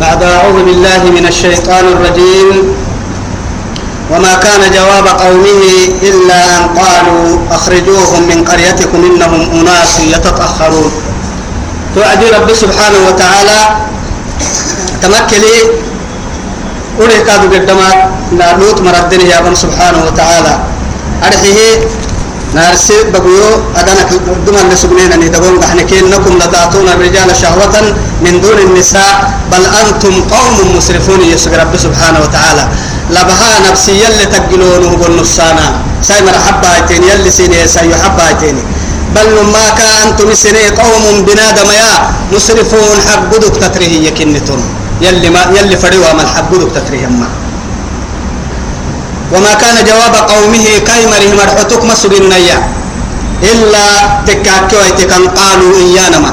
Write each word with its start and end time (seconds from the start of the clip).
بعد 0.00 0.22
أعوذ 0.22 0.64
بالله 0.64 1.02
من 1.10 1.26
الشيطان 1.26 1.84
الرجيم 1.88 2.48
وما 4.12 4.34
كان 4.34 4.60
جواب 4.70 5.06
قومه 5.08 5.62
إلا 6.02 6.38
أن 6.58 6.62
قالوا 6.78 7.38
أخرجوهم 7.50 8.22
من 8.28 8.44
قريتكم 8.44 9.04
إنهم 9.04 9.40
أناس 9.60 10.00
يتطهرون. 10.00 10.92
توعدي 11.94 12.26
رب 12.30 12.54
سبحانه 12.54 12.98
وتعالى 13.08 13.60
تمكلي 15.02 15.56
أولي 17.00 17.18
كادو 17.26 17.46
قدمات 17.54 17.98
نالوت 18.32 18.80
مردني 18.80 19.24
يا 19.30 19.38
رب 19.40 19.54
سبحانه 19.54 20.00
وتعالى. 20.06 20.54
أرحيه. 21.24 21.88
نارسي 22.54 23.10
بقيو 23.12 23.48
أدنك 23.76 24.10
دم 24.46 24.56
النسبنين 24.64 25.12
أن 25.12 25.22
يتقون 25.22 25.62
إنكم 25.62 26.38
لتعطون 26.38 26.88
الرجال 26.88 27.36
شهوة 27.36 27.74
من 28.24 28.40
دون 28.40 28.58
النساء 28.58 29.30
بل 29.52 29.62
أنتم 29.82 30.14
قوم 30.34 30.76
مسرفون 30.76 31.20
يسوع 31.22 31.52
رب 31.62 31.76
سبحانه 31.76 32.20
وتعالى. 32.24 32.68
لبها 33.10 33.70
نفسي 33.70 33.92
يلي 33.92 34.26
تقلونه 34.26 34.96
بالنصانا 34.96 35.66
ساي 36.02 36.22
مرحبا 36.22 36.68
هايتين 36.74 37.02
يلي 37.02 37.30
سيني 37.30 37.68
ساي 37.68 37.94
حبا 37.94 38.26
هايتين 38.28 38.56
بل 39.14 39.28
ما 39.54 39.66
كان 39.78 40.08
أنتم 40.08 40.34
سيني 40.34 40.68
قوم 40.68 41.24
بنادم 41.26 41.70
يا 41.70 42.10
مسرفون 42.32 42.96
حق 43.08 43.30
تتريه 43.62 44.08
يكنتم 44.08 44.60
يلي 45.00 45.30
ما 45.30 45.40
يلي 45.56 45.76
فريوا 45.76 46.12
من 46.12 46.26
حق 46.26 46.50
تتريه 46.74 47.06
ما. 47.06 47.45
وما 49.32 49.52
كان 49.54 49.76
جواب 49.84 50.14
قومه 50.30 50.66
كيمره 50.88 51.28
مرحتك 51.40 51.84
مسر 51.84 52.12
النيا 52.12 52.58
إلا 53.42 53.86
تكاكوا 54.26 55.04
كان 55.10 55.24
قالوا 55.28 55.72
إيانا 55.76 56.18
ما 56.18 56.32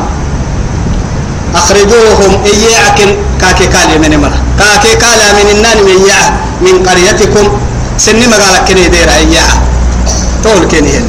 أخرجوهم 1.55 2.31
إياك 2.45 2.99
كاكي 3.41 3.67
كالي 3.67 3.98
من 4.01 4.13
مرة 4.21 4.39
كاكي 4.59 4.95
كالي 4.95 5.27
من 5.37 5.48
النان 5.55 5.77
من 5.85 5.95
إياه 6.01 6.27
من 6.65 6.76
قريتكم. 6.87 7.45
سني 7.98 8.27
مقالة 8.27 8.59
كني 8.68 8.87
دير 8.87 9.09
إياه 9.09 9.53
طول 10.43 10.65
كني 10.71 10.98
هل 10.98 11.05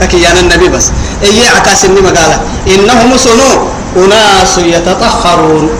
كاكي 0.00 0.20
يانا 0.22 0.40
النبي 0.40 0.68
بس. 0.68 0.86
إياه 1.22 1.58
كاسني 1.64 2.00
مقالة 2.00 2.40
إنهم 2.68 3.16
سنو. 3.16 3.50
أناس 3.96 4.58
يتطهرون. 4.58 5.70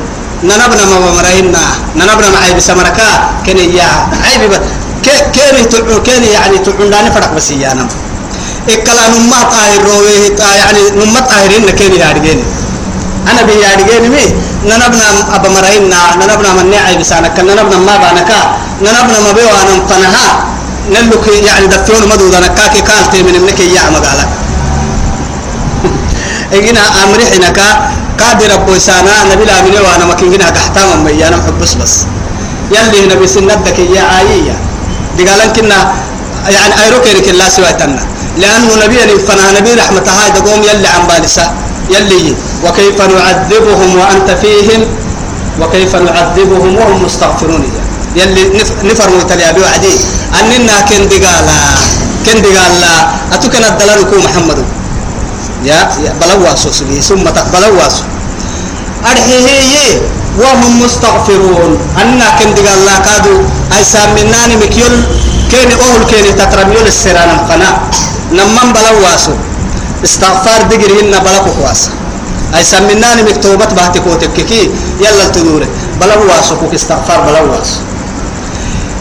ننبنا 0.45 0.85
ما 0.91 0.99
مرينا 1.17 1.65
ننبنا 1.97 2.29
ما 2.31 2.39
عيب 2.45 2.59
سمركا. 2.59 3.09
كني 3.47 3.61
إياه 3.61 4.09
عيب 4.25 4.43
بس. 4.51 4.61
كيني 5.05 5.63
تعو 5.73 6.03
كيني 6.03 6.29
يعني 6.37 6.59
تعنداني 6.59 7.11
فرق 7.15 7.33
بس 7.37 7.51
يانا 7.51 7.87
إكلا 8.69 9.05
نما 9.13 9.41
طاهر 9.53 9.81
رويه 9.89 10.37
يعني 10.61 10.81
نما 11.01 11.21
طاهرين 11.21 11.71
كيني 11.79 11.97
يارجيني 12.05 12.45
أنا 13.31 13.43
بي 13.43 13.53
يارجيني 13.65 14.09
مي 14.15 14.25
ننبنا 14.69 15.07
أبا 15.37 15.49
مرينا 15.49 16.01
ننبنا 16.21 16.51
من 16.57 16.71
نعي 16.71 16.97
بسانك 17.01 17.37
ننبنا 17.41 17.77
ما 17.89 17.95
بانكا 18.03 18.41
ننبنا 18.85 19.19
ما 19.25 19.33
بيو 19.37 19.49
أنا 19.63 19.73
مفنها 19.79 20.27
نلوك 20.93 21.27
يعني 21.49 21.67
دفعون 21.67 22.09
مدود 22.09 22.35
أنا 22.35 22.47
كاكي 22.47 22.81
كالتي 22.89 23.23
من 23.23 23.41
منك 23.41 23.61
يا 23.61 23.83
مقالك 23.95 24.29
إجينا 26.53 26.81
أمري 27.05 27.25
حينك 27.31 27.59
قادر 28.21 28.55
أبو 28.55 28.79
سانا 28.79 29.15
نبي 29.33 29.45
لا 29.45 29.63
مني 29.63 29.81
وأنا 29.81 30.05
ما 30.05 30.15
كنا 30.15 30.51
كحتام 30.51 31.05
مي 31.05 31.29
أنا 31.29 31.37
محبس 31.37 31.75
بس 31.75 31.95
يلي 32.75 33.15
نبي 33.15 33.27
سندك 33.27 33.79
يا 33.79 34.03
عاية 34.03 34.70
دقالن 35.19 35.51
كنا 35.57 35.79
يعني 36.49 36.75
أيروك 36.85 37.07
يرك 37.07 37.29
الله 37.29 37.49
سوى 37.49 37.73
تنا 37.81 38.03
لأنه 38.41 38.73
نبي 38.85 38.99
فنا 39.29 39.59
نبي 39.59 39.73
رحمة 39.75 40.07
هاي 40.17 40.31
دقوم 40.37 40.63
يلي 40.63 40.89
عن 40.89 41.07
بالسا 41.09 41.47
يلي. 41.91 42.35
وكيف 42.65 42.99
نعذبهم 43.01 43.91
وأنت 43.99 44.31
فيهم؟ 44.43 44.81
وكيف 45.61 45.93
نعذبهم 45.97 46.77
وهم 46.77 47.05
مستغفرون 47.05 47.63
يلي 48.17 48.43
نفر 48.85 49.09
متلي 49.19 49.51
أبي 49.51 49.61
وعدي. 49.61 49.95
أننا 50.41 50.77
كن 50.89 51.09
دقالا 51.09 51.59
كن 52.27 52.39
دقالا. 52.43 52.93
أتوكنا 53.35 53.69
الدلالكو 53.69 54.17
محمد. 54.27 54.59
يا 55.65 55.91
بلواسو 56.21 56.71
ثم 57.09 57.25
بلواسو 57.53 58.03
أرحيه 59.11 60.01
وهم 60.41 60.73
مستغفرون. 60.85 61.73
أنا 62.03 62.29
كن 62.39 62.51
دقال 62.55 62.79
الله 62.79 62.97
كادو 63.07 63.35
أي 63.77 63.85
سامناني 63.85 64.57
مكيول 64.63 64.95
كيني 65.51 65.75
أهل 65.75 66.03
كيني 66.11 66.33
تترميول 66.33 66.87
السران 66.87 67.31
فنا 67.49 67.71
نمم 68.39 68.69
بلواسو 68.77 69.35
استغفار 70.05 70.61
دقري 70.71 71.01
إن 71.01 71.15
بلقو 71.27 71.51
كواسا 71.57 71.91
أي 72.57 72.65
سامناني 72.65 73.23
بحتي 73.77 74.01
كوتك 74.05 74.37
كي 74.49 74.71
يلا 75.05 75.27
تدوري 75.35 75.69
بلواسو 76.01 76.57
كوك 76.61 76.75
استغفار 76.75 77.21
بلواسو 77.27 77.79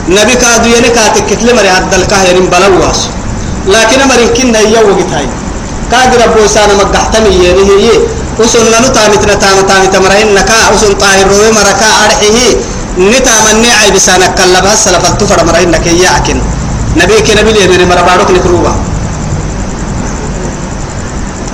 نبي 0.10 0.36
كادو 0.42 0.70
يلي 0.76 0.90
كاتك 0.98 1.26
كتلي 1.30 1.54
مري 1.58 1.70
عبد 1.70 1.94
الكاهرين 1.94 2.46
بلواسو 2.54 3.10
لكن 3.74 4.00
مرين 4.10 4.30
كنا 4.38 4.60
يوغت 4.60 5.12
هاي 5.14 5.28
كادر 5.92 6.20
أبو 6.24 6.48
سانا 6.48 6.74
مقحتمي 6.82 7.32
يعني 7.46 7.64
هي. 7.84 8.19
وسن 8.40 8.66
لنو 8.74 8.88
تامتنا 8.96 9.34
تام 9.34 9.58
تام 9.70 9.84
تمرين 9.94 10.28
نكا 10.36 10.70
وسن 10.74 10.94
طاهر 10.94 11.28
روي 11.28 11.52
مركا 11.52 11.90
أرحيه 12.06 12.56
نتا 13.12 13.36
من 13.46 13.66
عيب 13.82 13.98
سانك 13.98 14.32
كلا 14.38 14.60
بس 14.60 14.84
سلف 14.86 15.06
التفر 15.12 15.40
مرين 15.46 15.72
نك 15.72 15.88
يعكن 15.88 16.38
نبي 16.98 17.18
كنبي 17.28 17.52
لي 17.54 17.68
من 17.68 17.82
مربارك 17.90 18.32
نكروبا 18.32 18.74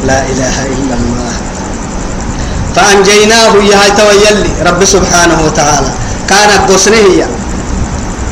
لا 0.08 0.20
إله 0.32 0.56
إلا 0.76 0.96
الله 1.00 1.34
فأنجيناه 2.76 3.54
يا 3.74 3.82
تويلي 4.00 4.52
رب 4.70 4.86
سبحانه 4.86 5.38
وتعالى 5.46 5.92
كانت 6.30 6.72
قصنه 6.72 7.28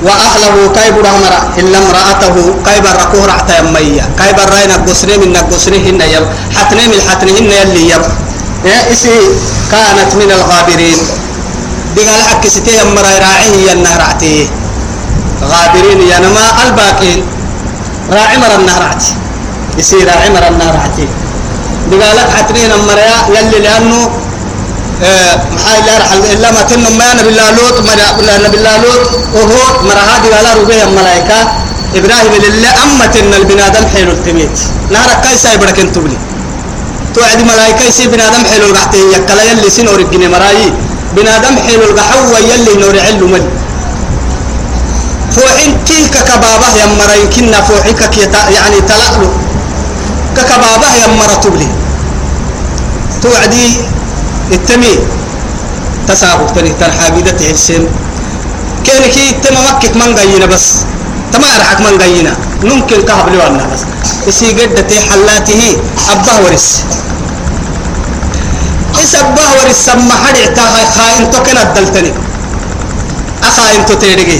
وأهله 0.04 0.56
كيب 0.78 0.96
رمرة 0.98 1.42
إلا 1.58 1.78
امرأته 1.78 2.36
كيب 2.68 2.86
الركوه 2.86 3.26
رعت 3.26 3.50
يمية 3.60 4.06
كيب 4.20 4.38
الرأينا 4.40 4.76
قصنه 4.88 5.18
من 5.18 5.38
قصنه 5.52 5.78
هن 5.78 6.02
يب 6.16 6.26
حتنه 6.58 6.84
من 6.88 7.00
حتنه 7.10 7.32
هن 7.40 7.52
يلي 7.62 7.90
يب 7.90 8.04
يا 8.66 8.92
إسي 8.92 9.20
كانت 9.72 10.16
من 10.16 10.32
الغابرين. 10.32 11.00
دقال 11.96 12.22
حق 12.30 12.48
ستي 12.48 12.74
يمرا 12.82 13.14
راعيه 13.26 13.72
ينه 13.72 13.98
رعتي 13.98 14.50
غابرين 15.52 16.02
ينما 16.02 16.46
الباقين 16.64 17.20
راعي 18.10 18.38
مر 18.38 18.56
النهرعتي 18.60 19.14
إسي 19.80 20.04
راعي 20.04 20.30
مر 20.30 20.48
النهرعتي 20.48 21.08
دقال 21.92 22.18
حتنين 22.38 22.72
مريا 22.88 23.18
يلي 23.36 23.60
لأنه 23.60 24.10
محاي 25.56 25.80
لا 25.86 25.98
رح 26.02 26.12
إلا 26.34 26.52
ما 26.52 26.62
تنم 26.62 26.98
ما 26.98 27.14
نبي 27.14 27.30
الله 27.30 27.52
لوط 27.52 27.78
ما 27.88 27.94
نبي 28.48 28.58
الله 28.58 28.78
لوط 28.78 29.04
وهو 29.36 29.84
مرها 29.88 30.16
دقال 30.26 30.46
ربيع 30.62 30.84
الملائكة 30.84 31.40
إبراهيم 31.96 32.34
لله 32.46 32.76
تن 33.14 33.34
البنادم 33.34 33.86
حيل 33.94 34.10
التميت. 34.10 34.58
نهرك 34.92 35.22
كيسا 35.22 35.54
يبرك 35.54 35.80
انتبلي 35.80 36.18
توعد 37.16 37.42
ملائكة 37.42 37.84
يسي 37.86 38.08
بنادم 38.08 38.44
حلو 38.52 38.66
القحتي 38.66 38.98
يكلا 39.14 39.44
يلي 39.44 39.70
سنور 39.70 40.00
الجنة 40.00 40.28
مرايي. 40.28 40.74
بنادم 41.16 41.56
حلو 41.68 41.84
القحوة 41.90 42.38
يلي 42.40 42.74
نور 42.82 42.96
علو 43.00 43.28
مل. 43.28 43.46
فوحين 45.36 45.72
تلك 45.86 46.16
كبابة 46.28 46.70
يا 46.80 46.86
مرايي 46.86 47.28
فوحين 47.62 47.96
كيتا 48.14 48.50
يعني 48.50 48.82
تلألو. 48.90 49.30
ككبابة 50.38 50.90
يا 51.02 51.08
مرا 51.20 51.36
تبلي. 51.44 51.68
توعدي 53.22 53.78
التمي 54.52 54.94
تسابق 56.08 56.52
تني 56.56 56.72
تنحاقيدة 56.80 57.40
السن 57.52 57.88
كينكي 58.86 59.26
تما 59.44 59.62
مكك 59.70 59.96
من 59.96 60.16
بس. 60.46 60.68
تما 61.34 61.48
أرحك 61.58 61.80
من 61.82 61.98
قينا 62.02 62.34
ممكن 62.64 63.02
كهب 63.02 63.28
لوانا 63.34 63.66
بس. 63.74 63.82
إسي 64.30 64.54
قدتي 64.54 65.00
حلاته 65.10 65.62
أبه 66.14 66.36
ورس. 66.46 66.68
إس 69.04 69.16
أبه 69.16 69.48
ورس 69.60 69.78
سما 69.86 70.16
حدع 70.24 70.46
تاها 70.56 70.82
خائن 70.96 71.32
تو 71.32 71.44
كنا 71.44 71.62
الدلتني. 71.62 72.14
أخائن 73.44 73.86
تو 73.86 73.94
تيرجي 73.94 74.40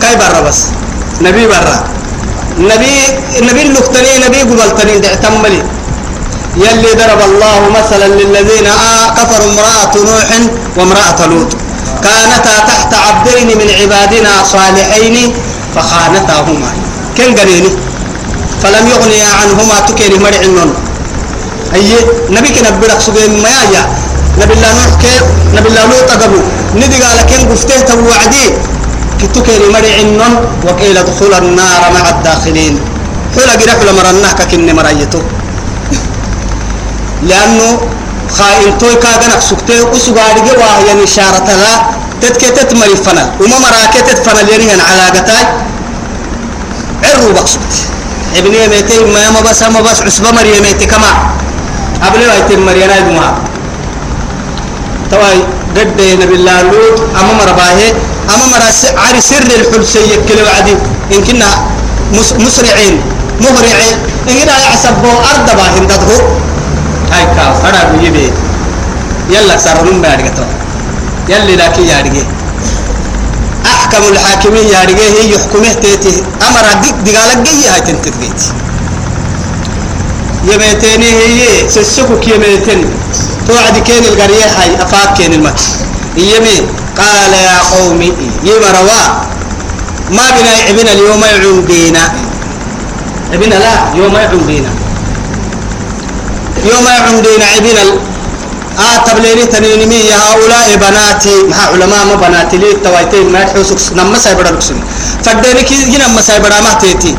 كاي 0.00 0.14
برا 0.20 0.40
بس. 0.40 0.58
نبي 1.20 1.46
برا. 1.46 1.76
نبي 2.58 2.92
نبي 3.46 3.62
لقتني 3.74 4.12
نبي 4.26 4.40
قبلتني. 4.50 4.98
دعتملي 4.98 5.62
يلي 6.56 6.90
ضرب 7.00 7.20
الله 7.30 7.60
مثلا 7.78 8.08
للذين 8.18 8.68
كفروا 9.16 9.48
امرأة 9.52 9.94
نوح 10.08 10.30
وامرأة 10.76 11.20
لوط. 11.30 11.50
كانتا 12.04 12.54
تحت 12.68 12.94
عبدين 12.94 13.48
من 13.58 13.68
عبادنا 13.80 14.32
صالحين. 14.44 15.16
فخانتاهما. 15.74 16.70
كن 17.16 17.34
قريني. 17.38 17.72
فلم 18.62 18.84
يغني 18.92 19.22
عنهما 19.22 19.80
تكيني 19.88 20.18
مرع 20.18 20.40
النون 20.44 20.74
أي 21.74 21.96
نبي 22.28 22.48
كنا 22.48 22.70
بدك 22.70 23.00
سجين 23.00 23.42
ما 23.42 23.48
يا 23.72 23.82
نبي 24.36 24.52
الله 24.52 24.70
نوح 24.76 25.00
كي 25.00 25.16
نبي 25.56 25.68
الله 25.68 25.84
لوط 25.86 26.10
أقبو 26.12 26.40
ندي 26.76 26.96
قال 27.02 27.18
كن 27.24 27.48
قفته 27.48 27.80
توعدي. 27.88 28.46
كتكيني 29.20 29.68
مرع 29.72 29.96
النون 30.04 30.34
وقيل 30.64 30.96
ادخل 30.98 31.32
النار 31.38 31.82
مع 31.96 32.04
الداخلين. 32.08 32.74
حول 33.34 33.50
قرأ 33.60 33.84
لمرناك 33.84 34.40
كن 34.50 34.68
مرأيته 34.76 35.22
لأنه 37.22 37.80
خائن 38.36 38.78
توي 38.78 38.94
كاغنك 38.94 39.40
سكتي 39.40 39.80
وسغاري 39.92 40.40
وهي 40.60 41.04
إشارة 41.04 41.48
لا. 41.62 41.99
تتكتت 42.22 42.74
مري 42.74 42.96
فنل. 42.96 43.28
وما 43.40 43.58
مراكتت 43.58 44.18
فنل 44.26 44.48
يعني 44.48 44.82
على 44.82 45.18
قتاي. 45.18 45.44
عرو 47.04 47.32
بقصد 47.32 47.60
ابن 48.36 48.54
يميتي 48.54 48.98
ما 49.04 49.30
ما 49.30 49.40
بس 49.40 49.62
ما 49.62 49.80
بس 49.80 50.02
عصبة 50.02 50.30
مري 50.30 50.56
يميتي 50.56 50.86
كما. 50.86 51.10
قبل 52.04 52.20
ما 52.28 52.34
يتم 52.36 52.60
مرينا 52.66 52.96
يدمها 52.98 53.34
تواي 55.10 55.38
قد 55.76 56.00
نبي 56.22 56.34
الله 56.34 56.62
لوط. 56.62 57.00
أما 57.20 57.32
مرباه 57.40 57.80
أما 58.30 58.46
مرا 58.52 58.70
عاري 59.02 59.20
سر 59.20 59.42
الحلسية 59.60 60.16
كل 60.28 60.40
وعدي 60.46 60.74
إن 61.12 61.24
كنا 61.24 61.48
مسرعين. 62.44 62.96
مهرعين. 63.40 63.96
إن 64.28 64.34
كنا 64.38 64.54
يحسبوا 64.64 65.16
أرض 65.30 65.48
باهن 65.56 65.86
تدهو. 65.88 66.16
هاي 67.12 67.24
كاو. 67.36 67.52
فرا 67.62 67.82
بيبي 67.92 68.32
يلا 69.30 69.56
سرهم 69.56 70.02
بارجة 70.02 70.59
يلي 71.30 71.56
لكن 71.56 71.82
يارجه 71.82 72.22
أحكم 73.66 74.02
الحاكمين 74.12 74.66
يارجه 74.68 75.02
هي 75.14 75.30
يحكمه 75.34 75.72
تيتي. 75.72 76.22
أمر 76.48 76.66
ديك 76.82 76.94
دقالك 76.94 77.38
جي 77.48 77.68
هاي 77.68 77.80
تنتدقيت 77.80 78.42
يميتيني 80.44 81.06
هي 81.06 81.68
سسكك 81.68 82.28
يميتين 82.28 82.84
توعد 83.48 83.78
كين 83.86 84.04
القرية 84.04 84.44
هاي 84.58 84.82
أفاك 84.82 85.16
كين 85.16 85.32
المت 85.32 85.60
يمي 86.16 86.56
قال 86.98 87.32
يا 87.32 87.58
قومي 87.72 88.12
يمروا 88.44 89.02
ما 90.10 90.26
بنا 90.36 90.52
عبنا 90.68 90.92
اليوم 90.92 91.22
يعودينا 91.24 92.12
عبنا 93.32 93.54
لا 93.54 93.74
يوم 93.94 94.14
يعودينا 94.16 94.70
يوم 96.64 96.84
يعودينا 96.86 97.44
عبنا 97.56 97.82
آه 98.80 98.96
تبليني 99.06 99.44
تنينمي 99.52 100.02
هؤلاء 100.12 100.68
بناتي 100.82 101.36
مع 101.50 101.56
علماء 101.72 102.02
ما 102.10 102.14
بناتي 102.14 102.56
لي 102.62 102.70
تويتين؟ 102.84 103.26
ما 103.32 103.40
يحوسك 103.44 103.78
نما 103.98 104.18
سايبرا 104.18 104.50
فديني 105.24 105.62
كي 105.68 105.76
ينا 105.94 106.08
ما 106.08 106.20
سايبرا 106.28 106.60
ما 106.60 106.72
تيتي. 106.80 107.12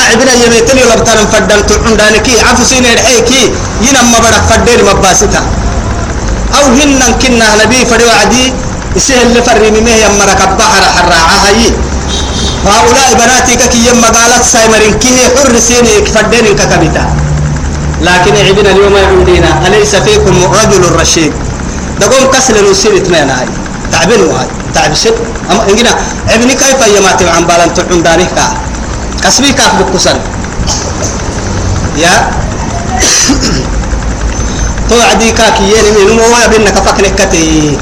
أعبنا 0.00 0.32
يميتني 0.42 0.82
لبتنا 0.90 1.24
فدان 1.32 1.60
تعندانكي 1.66 2.34
عفسين 2.48 2.84
الحيكي 2.94 3.42
ينا 3.86 4.02
ما 4.02 4.18
بدك 4.24 4.42
فديني 4.50 4.82
مباسطة 4.90 5.42
أو 6.58 6.64
هن 6.78 7.00
كنا 7.22 7.46
نبي 7.64 7.84
فدي 7.90 8.04
وعدي 8.04 8.44
يسهل 8.96 9.26
اللي 9.26 9.42
فرمي 9.42 9.80
ميه 9.80 9.96
يمرك 10.06 10.40
بحر 10.58 10.82
حراعة 10.96 11.36
هاي 11.46 11.62
هؤلاء 12.66 13.08
بناتي 13.20 13.54
كي 13.72 13.78
يم 13.88 14.04
قالت 14.04 14.44
سايمرين 14.52 14.94
كي 15.02 15.14
حر 15.36 15.52
سيني 15.58 15.94
فديني 16.14 16.50
ككبتا 16.58 17.04
لكن 18.00 18.32
عبنا 18.46 18.70
اليوم 18.70 18.96
عندنا 18.96 19.66
أليس 19.66 19.96
فيكم 19.96 20.34
رجل 20.60 20.82
رشيد؟ 21.00 21.32
دقوم 22.00 22.30
كسل 22.32 22.70
نسير 22.70 22.96
اثنين 22.96 23.30
هاي. 23.30 23.46
تعبين 23.92 24.20
وهاي 24.20 24.46
تعب 24.74 24.94
سد 24.94 25.14
أما 25.50 25.68
إنجنا 25.70 25.90
ابني 26.28 26.54
كيف 26.54 26.80
يماتي 26.96 27.28
عن 27.28 27.44
بالان 27.44 27.74
تعون 27.74 28.02
دانيه 28.02 28.24
كا؟ 28.36 28.46
كسبي 29.24 29.52
كاف 29.52 29.72
بكسر. 29.82 30.16
يا. 31.96 32.30
توعدي 34.90 35.30
كاكي 35.32 35.64
يني 35.64 35.90
من 35.98 36.16
مو 36.16 36.24
يبنك 36.44 36.74
فكنك 36.86 37.14
كتي 37.14 37.78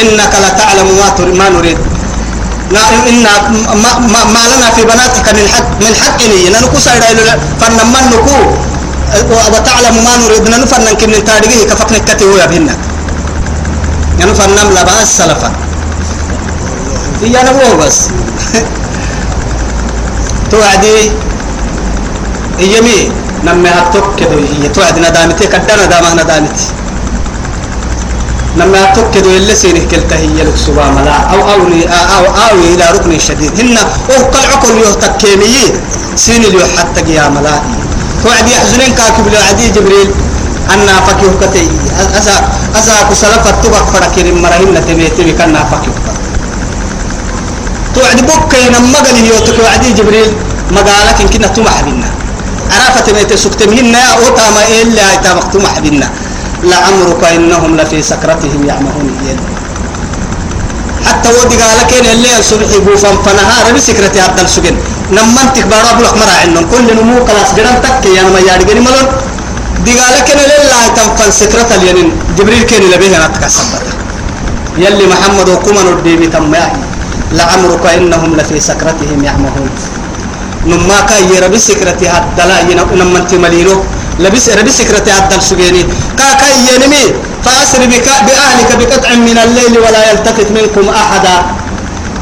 إنك 0.00 0.32
لتعلم 0.44 0.88
ما 0.98 1.08
ما 1.38 1.48
نريد. 1.48 1.78
إن 3.08 3.22
ما, 3.22 3.90
ما, 4.14 4.24
ما 4.24 4.42
لنا 4.48 4.70
في 4.76 4.82
بناتك 4.84 5.28
من 5.36 5.48
حق 5.54 5.70
من 5.80 5.94
حق 6.02 6.20
لي 6.22 6.50
نكسر 6.50 6.90
فنمن 7.60 8.04
نكو 8.12 8.71
وتعلم 9.20 10.04
ما 10.04 10.16
نريد. 10.16 10.48
نفن 10.48 10.84
كم 11.00 11.12
تاريخه 11.12 11.64
كفكنا 11.64 11.98
كتي 11.98 12.24
هو 12.24 12.36
يبهنك 12.36 12.78
لباس 14.76 15.18
سلفا. 15.18 15.52
هي 17.22 17.40
أنا 17.40 17.50
هو 17.50 17.76
بس. 17.76 17.98
توعدي. 20.50 21.10
يمي 22.58 23.12
نمي 23.44 23.68
هتوك 23.68 24.04
كدو. 24.18 24.38
هي 24.38 24.68
توعد 24.68 24.98
ندامتي. 24.98 25.46
كدا 25.46 25.86
ندامة 25.86 26.14
ندامتي. 26.14 26.66
نمي 28.56 28.78
هتوك 28.78 29.14
كدو. 29.14 29.30
اللي 29.30 29.54
سينه 29.54 29.84
كلتا 29.90 30.16
هي 30.16 30.44
لك 30.44 30.56
سبا 30.56 30.90
ملا 30.90 31.16
أو 31.32 31.40
أو 31.52 31.60
أو 32.16 32.24
أو 32.44 32.56
إلى 32.74 32.84
ركن 32.94 33.18
شديد. 33.18 33.60
هن 33.60 33.78
أو 33.78 34.24
قل 34.32 34.44
عقل 34.52 34.78
يهتكيمي 34.78 35.56
سين 36.16 36.44
اللي 36.44 36.64
حتى 36.78 37.00
قيام 37.00 37.34
ملائي 37.34 37.81
توعد 38.22 38.48
يحزنين 38.48 38.94
كاكب 38.94 39.26
لعدي 39.32 39.68
جبريل. 39.76 40.10
أنا 40.70 41.00
فكيه 41.06 41.32
كتي 41.40 41.68
أسا 42.18 42.34
أسا 42.78 42.94
كسلف 43.10 43.44
التبق 43.48 43.84
فركير 43.92 44.34
مرهن 44.34 44.76
تبيتي 44.88 45.22
بكنا 45.24 45.64
فكيه 45.70 45.94
توعد 47.94 48.18
بكي 48.28 48.68
نما 48.74 48.98
قال 48.98 49.16
يوتك 49.26 49.58
وعدي 49.64 49.92
جبريل. 49.92 50.30
مقالك 50.70 51.20
إن 51.20 51.28
كنا 51.28 51.46
تمح 51.46 51.80
بنا. 51.80 52.10
عرفت 52.70 53.10
ما 53.10 53.22
تسكتمهن 53.22 53.94
أو 53.94 54.22
تاما 54.36 54.62
إلا 54.82 55.16
تامق 55.24 55.46
تمح 55.52 55.78
بنا. 55.78 56.08
لعمرك 56.62 57.24
إنهم 57.24 57.76
لفي 57.76 58.02
سكرتهم 58.02 58.60
يعمهون 58.68 59.08
يد 59.26 59.40
حتى 61.06 61.28
ودي 61.28 61.56
قالك 61.62 61.92
إن 61.98 62.06
اللي 62.14 62.38
الصبح 62.38 62.70
بوفان 62.86 63.16
فنهار 63.24 63.66
بسكرتي 63.74 64.20
عبد 64.20 64.40
السجن 64.40 64.76
نمان 65.16 65.46
تكبر 65.54 65.82
أبو 65.90 66.02
لك 66.02 66.16
مرا 66.20 66.34
عندهم. 66.42 66.64
كل 66.72 66.88
نمو 66.98 67.24
كلاس 67.28 67.50
جرام 67.56 67.76
تك 67.84 68.04
يعني 68.16 68.30
ما 68.34 68.40
يارجع 68.40 68.66
جني 68.68 68.80
ملون 68.80 69.06
دي 69.84 69.92
قالك 70.00 70.28
إن 70.34 70.40
لله 70.50 70.82
تنفن 70.96 71.30
الينين. 71.76 72.10
جبريل 72.38 72.62
كان 72.70 72.82
لبيه 72.92 73.16
أنا 73.16 73.28
تكسبته 73.34 73.92
يلي 74.84 75.04
محمد 75.12 75.48
وكمان 75.48 75.86
الديبي 75.94 76.26
تم 76.34 76.54
يعي 76.54 76.80
لعمرك 77.32 77.84
إنهم 77.86 78.30
لفي 78.36 78.60
سكرتهم 78.60 79.18
يعمهون. 79.24 79.70
نما 80.70 80.98
كاي 81.08 81.32
ربي 81.44 81.58
سكرتي 81.58 82.06
هدلا 82.14 82.56
ينما 82.70 83.18
انت 83.18 83.32
ملينو 83.34 83.76
لبس 84.22 84.48
ربي 84.58 84.72
سكرتي 84.78 85.10
هدل 85.16 85.42
سجيني 85.42 85.82
كا 86.18 86.28
كاي 86.40 86.56
ينمي. 86.68 87.04
فأسر 87.44 87.82
بك 87.92 88.08
بأهلك 88.26 88.70
بقطع 88.80 89.10
من 89.28 89.38
الليل 89.44 89.74
ولا 89.84 90.00
يلتفت 90.10 90.48
منكم 90.56 90.86
أحدا. 91.02 91.36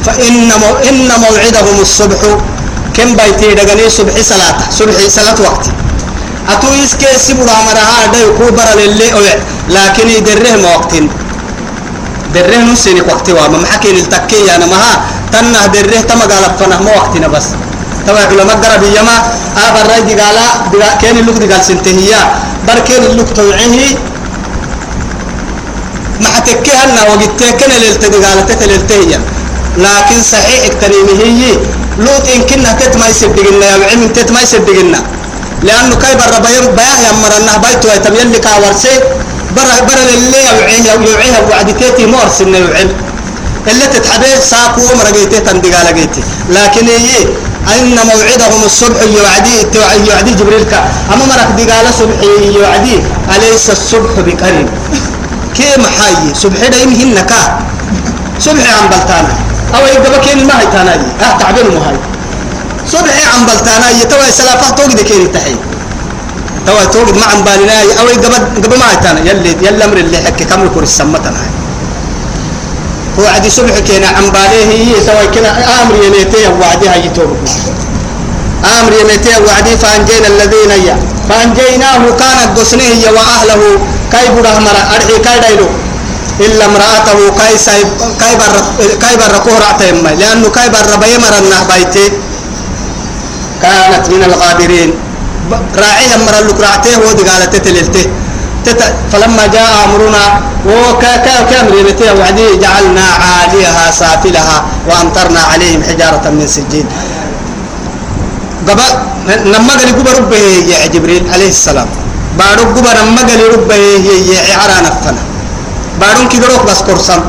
فإن 0.07 0.49
مو 0.63 0.71
إن 0.89 1.11
موعدهم 1.25 1.77
الصبح. 1.87 2.21
كم 2.97 3.17
بيتي 3.17 3.55
دغني 3.55 3.91
صبح 3.91 4.15
صلاة 4.31 4.55
صبح 4.71 4.97
صلاة 5.09 5.39
وقت. 5.47 5.65
أتو 6.53 6.69
يسكي 6.83 7.19
سبرا 7.27 7.57
مرها 7.67 8.07
دا 8.13 8.19
يكوبر 8.19 8.69
للي 8.79 9.09
لكن 9.69 10.07
يدره 10.17 10.55
وقتين. 10.75 11.07
دره 12.35 12.57
نسيني 12.73 13.01
وقت 13.11 13.31
وما 13.31 13.59
محكي 13.65 13.91
التكي 13.91 14.57
أنا 14.57 14.67
مها 14.67 14.93
تنه 15.33 15.67
دره 15.75 16.01
تما 16.09 16.25
قال 16.31 16.45
فنه 16.59 16.79
ما 16.83 16.91
وقتنا 16.97 17.29
بس. 17.29 17.47
تبع 18.07 18.21
علماء 18.21 18.57
قرب 18.65 18.83
يما 18.97 19.17
آبر 19.67 19.85
راي 19.91 20.01
دي 20.09 20.15
قالا 20.21 20.95
كان 21.03 21.17
اللوك 21.19 21.37
دي 21.43 21.47
قال 21.53 21.65
سنتهيا 21.65 22.21
بر 22.67 22.79
كان 22.89 23.03
اللوك 23.05 23.29
توعيه 23.37 23.93
مع 26.21 26.39
تكيهنا 26.39 27.03
وقت 27.11 27.41
كان 27.61 27.71
للتدي 27.83 28.19
قال 28.25 28.47
تتللتهيا 28.47 29.21
لكن 29.85 30.19
صحيح 30.33 30.61
اكتنيمي 30.65 31.15
هي 31.25 31.43
لوط 32.05 32.27
إن 32.35 32.43
كنا 32.49 32.73
تت 32.81 32.97
ما 33.01 33.07
يصدقنا 33.13 33.67
يا 33.67 33.87
علم 33.91 34.09
تت 34.17 34.31
ما 34.35 34.41
يصدقنا 34.43 35.01
لأنه 35.67 35.95
كاي 36.03 36.15
برا 36.21 36.39
بيم 36.45 36.67
بياه 36.77 36.99
يمرنا 37.09 37.55
بيتو 37.65 37.89
يتم 37.97 38.15
يلي 38.21 38.39
كاورسي 38.39 38.95
برا 39.57 39.77
برا 39.89 40.05
اللي 40.17 40.41
يوعيها 40.49 40.95
يوعيها 41.11 41.41
وعدتي 41.51 42.07
مورس 42.07 42.41
إنه 42.41 42.59
يعلم 42.59 42.93
اللي 43.71 43.87
تتحبه 43.95 44.41
ساقو 44.51 44.83
مرقيتي 44.99 45.41
تندقى 45.47 45.81
لقيتي 45.87 46.23
لكن 46.57 46.87
هي 46.89 47.11
أن 47.75 47.95
موعدهم 48.11 48.63
الصبح 48.67 49.01
يوعدي 49.17 49.57
يوعدي 50.07 50.33
جبريل 50.35 50.65
كا. 50.71 50.81
أما 51.13 51.25
مرق 51.31 51.51
دقال 51.59 51.87
صبح 52.01 52.19
يوعدي 52.57 52.97
أليس 53.37 53.71
الصبح 53.71 54.13
بقريب؟ 54.27 54.69
كيف 55.57 55.83
حي 55.99 56.35
صبح 56.35 56.61
دا 56.73 56.77
يمهن 56.83 57.21
كا. 57.31 57.59
صبح 58.41 58.65
عن 58.77 58.89
بلتانا. 58.93 59.35
أو 59.75 59.83
يبقى 59.97 60.21
كين 60.21 60.47
ما 60.47 60.61
هي 60.61 60.67
تانا 60.73 60.95
أه 60.95 61.39
تعبين 61.39 61.67
مهاي 61.75 61.97
صبح 62.93 63.15
عن 63.35 63.47
بلتانا 63.47 63.91
يتوى 63.91 64.31
سلافة 64.31 64.71
توقد 64.71 65.01
كين 65.01 65.33
تحي 65.33 65.57
توى 66.67 66.87
توقد 66.87 67.17
ما 67.19 67.27
عن 67.27 67.41
بالنا 67.45 67.73
أو 68.01 68.09
يبقى 68.09 68.39
قبل 68.65 68.79
ما 68.79 68.91
هي 68.91 68.97
تانا 68.97 69.21
يلي 69.31 69.51
يلي 69.67 69.85
أمر 69.85 69.97
اللي 69.97 70.19
حكي 70.19 70.45
كم 70.45 70.67
يكون 70.67 70.83
السمتنا 70.83 71.41
هو 73.19 73.27
عدي 73.27 73.51
صبح 73.51 73.79
كينا 73.79 74.09
عن 74.09 74.25
باليه. 74.31 74.65
هي 74.73 75.01
سوى 75.07 75.27
كنا 75.35 75.51
آمر 75.83 75.95
يميتي 76.05 76.49
وعدي 76.61 76.89
هاي 76.89 77.09
توب 77.09 77.37
آمر 78.81 78.93
يميتي 79.01 79.31
وعدي 79.47 79.77
فانجينا 79.77 80.27
الذين 80.29 80.71
يا 80.87 80.97
فانجيناه 81.29 82.03
كانت 82.21 82.59
قسنه 82.59 83.11
وأهله. 83.17 83.79
كاي 84.13 84.29
بره 84.35 84.59
مرا 84.59 84.83
ارحي 84.97 85.19
كاي 86.41 86.49
دايلو 86.49 86.57
إلا 86.57 86.65
امرأته 86.65 87.37
كاي 87.39 87.59
سايب 87.59 87.89
كاي 88.21 88.35
بر 88.37 88.55
كاي 89.01 89.17
بر 89.17 89.39
كورعته 89.45 89.91
لأنه 89.91 90.49
كاي 90.49 90.69
بر 90.69 90.97
بيمر 90.97 91.39
النهبايتي 91.39 92.13
كانت 93.63 94.05
من 94.11 94.23
الغابرين. 94.25 94.95
راعيها 95.51 96.17
مرة 96.17 96.41
لك 96.41 96.61
رعته 96.61 96.99
ودي 97.09 97.23
قالت 97.23 97.57
تللته 97.57 98.07
فلما 99.13 99.47
جاء 99.47 99.85
أمرنا 99.85 100.41
وكامر 100.67 101.75
يمتها 101.79 102.13
وعدي 102.13 102.57
جعلنا 102.57 103.03
عاليها 103.03 103.91
سافلها 103.91 104.65
وأمطرنا 104.89 105.41
عليهم 105.41 105.83
حجارة 105.83 106.31
من 106.31 106.47
سجين. 106.47 106.87
قبا 108.69 108.89
نما 109.45 109.73
قال 109.73 109.91
قبا 109.99 110.13
ربه 110.13 110.37
يا 110.71 110.87
جبريل 110.87 111.25
عليه 111.33 111.49
السلام. 111.49 111.89
بارو 112.39 112.63
قبا 112.77 112.91
نما 113.03 113.23
قال 113.29 113.41
ربه 113.55 113.77
يا 114.31 114.57
عرا 114.57 114.81
نفنا. 114.87 115.23
بارون 116.01 116.29
كي 116.29 116.39
بس 116.69 116.81
كرسم 116.87 117.21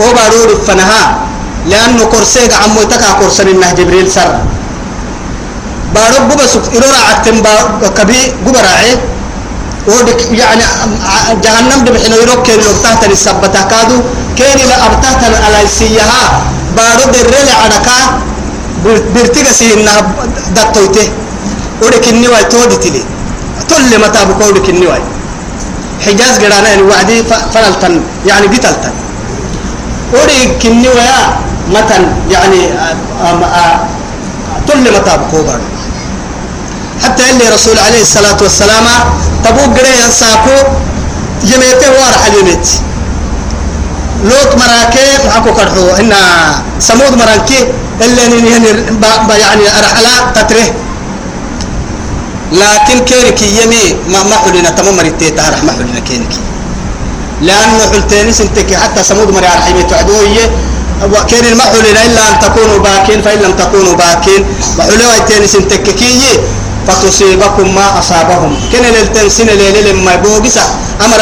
أو 0.00 0.08
بارو 0.16 0.38
رفنها 0.52 1.02
لأنه 1.66 2.04
كرسيك 2.12 2.52
عمو 2.62 2.82
تكا 2.82 3.10
كرسن 3.20 3.48
إنه 3.48 3.72
جبريل 3.78 4.10
سر 4.10 4.30
بارو 5.94 6.16
قبا 6.30 6.46
سك 6.46 6.64
إرورا 6.76 7.00
عتم 7.10 7.36
كبي 7.96 8.20
قبا 8.46 8.60
راعي 8.66 8.92
ودك 9.86 10.20
يعني 10.40 10.64
جهنم 11.44 11.80
دبحنا 11.86 12.16
يروك 12.22 12.42
كين 12.46 12.60
لو 12.64 12.72
تحت 12.84 13.04
السبتة 13.04 13.60
كادو 13.70 13.98
كين 14.38 14.58
لا 14.68 14.76
أبتحت 14.86 15.20
على 15.44 15.58
سيها 15.78 16.22
بارو 16.76 17.04
درل 17.14 17.48
عدكا 17.62 17.96
برتيجا 19.14 19.52
سينا 19.52 19.94
دتوته 20.56 21.06
ودك 21.82 22.04
النواي 22.12 22.44
تودي 22.44 22.76
تلي 22.76 23.02
تل 23.68 23.92
متى 24.02 24.20
بقولك 24.28 24.68
النواي 24.74 25.02
حجاز 26.06 26.34
قرانا 26.42 26.68
يعني 26.68 26.82
وعدي 26.82 27.22
فلتن 27.54 28.00
يعني 28.26 28.46
قتلتن. 28.46 28.92
ودك 30.14 30.66
النوايا 30.66 31.20
متن 31.74 32.04
يعني 32.30 32.60
تل 34.66 34.80
متى 34.80 35.12
بقولك 35.16 35.60
حتى 37.04 37.30
اللي 37.30 37.48
رسول 37.54 37.78
عليه 37.78 38.02
الصلاة 38.02 38.36
والسلام 38.42 38.84
تبوك 39.44 39.78
قرية 39.78 40.04
ينساكو 40.04 40.56
يميته 41.42 41.90
وارح 41.92 42.22
اليميت 42.26 42.68
لوط 44.24 44.50
مراكي 44.54 45.08
معكو 45.28 45.50
كرحو. 45.54 45.86
إن 46.00 46.12
سمود 46.80 47.12
مراكي 47.18 47.60
اللي 48.00 48.22
يعني 49.40 49.64
أرحلا 49.78 50.14
تتره 50.34 50.66
لكن 52.60 52.98
كيركي 53.04 53.48
يمي 53.62 53.84
ما 54.12 54.22
ما 54.30 54.36
حلنا 54.36 54.70
تمام 54.70 54.96
مريتي 54.96 55.30
تارح 55.30 55.60
ما 55.66 55.72
حلنا 55.72 56.00
كيركي 56.08 56.40
لأنه 57.42 57.82
حلتين 57.92 58.32
سنتك 58.32 58.74
حتى 58.74 59.02
سمود 59.02 59.28
مري 59.34 59.46
أرحيمي 59.46 59.82
تعدوية. 59.82 60.46
وكان 61.04 61.44
المحل 61.52 61.84
إلا 62.06 62.22
أن 62.30 62.40
تكونوا 62.40 62.78
باكين 62.78 63.22
فإن 63.22 63.38
لم 63.38 63.52
تكونوا 63.52 63.94
باكين 63.94 64.46
محلوا 64.78 65.18
تاني 65.28 65.46
سنتككي 65.46 66.38
فتصيبكم 66.86 67.74
ما 67.74 67.98
أصابهم. 67.98 68.56
كن 68.72 68.84
للتنسين 68.94 69.46
ليلة 69.46 69.80
لما 69.90 70.16
بوغسا 70.16 70.64
أمر 71.04 71.20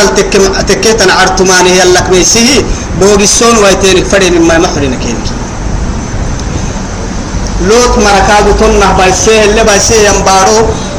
التكيتن 0.61 1.11
عرتماني 1.11 1.71
يلك 1.79 2.07
ميسيه. 2.11 2.61
بوغسون 3.01 3.57
ويتينك 3.65 4.05
فرين 4.07 4.43
ما 4.43 4.59
محرين 4.59 4.95
كينك. 4.95 5.27
لوت 7.69 7.95
مركاب 7.99 8.47
تنه 8.61 8.93
بايسيه 8.99 9.45
اللي 9.45 9.65
بايسيه 9.65 10.09
ينبارو. 10.09 10.59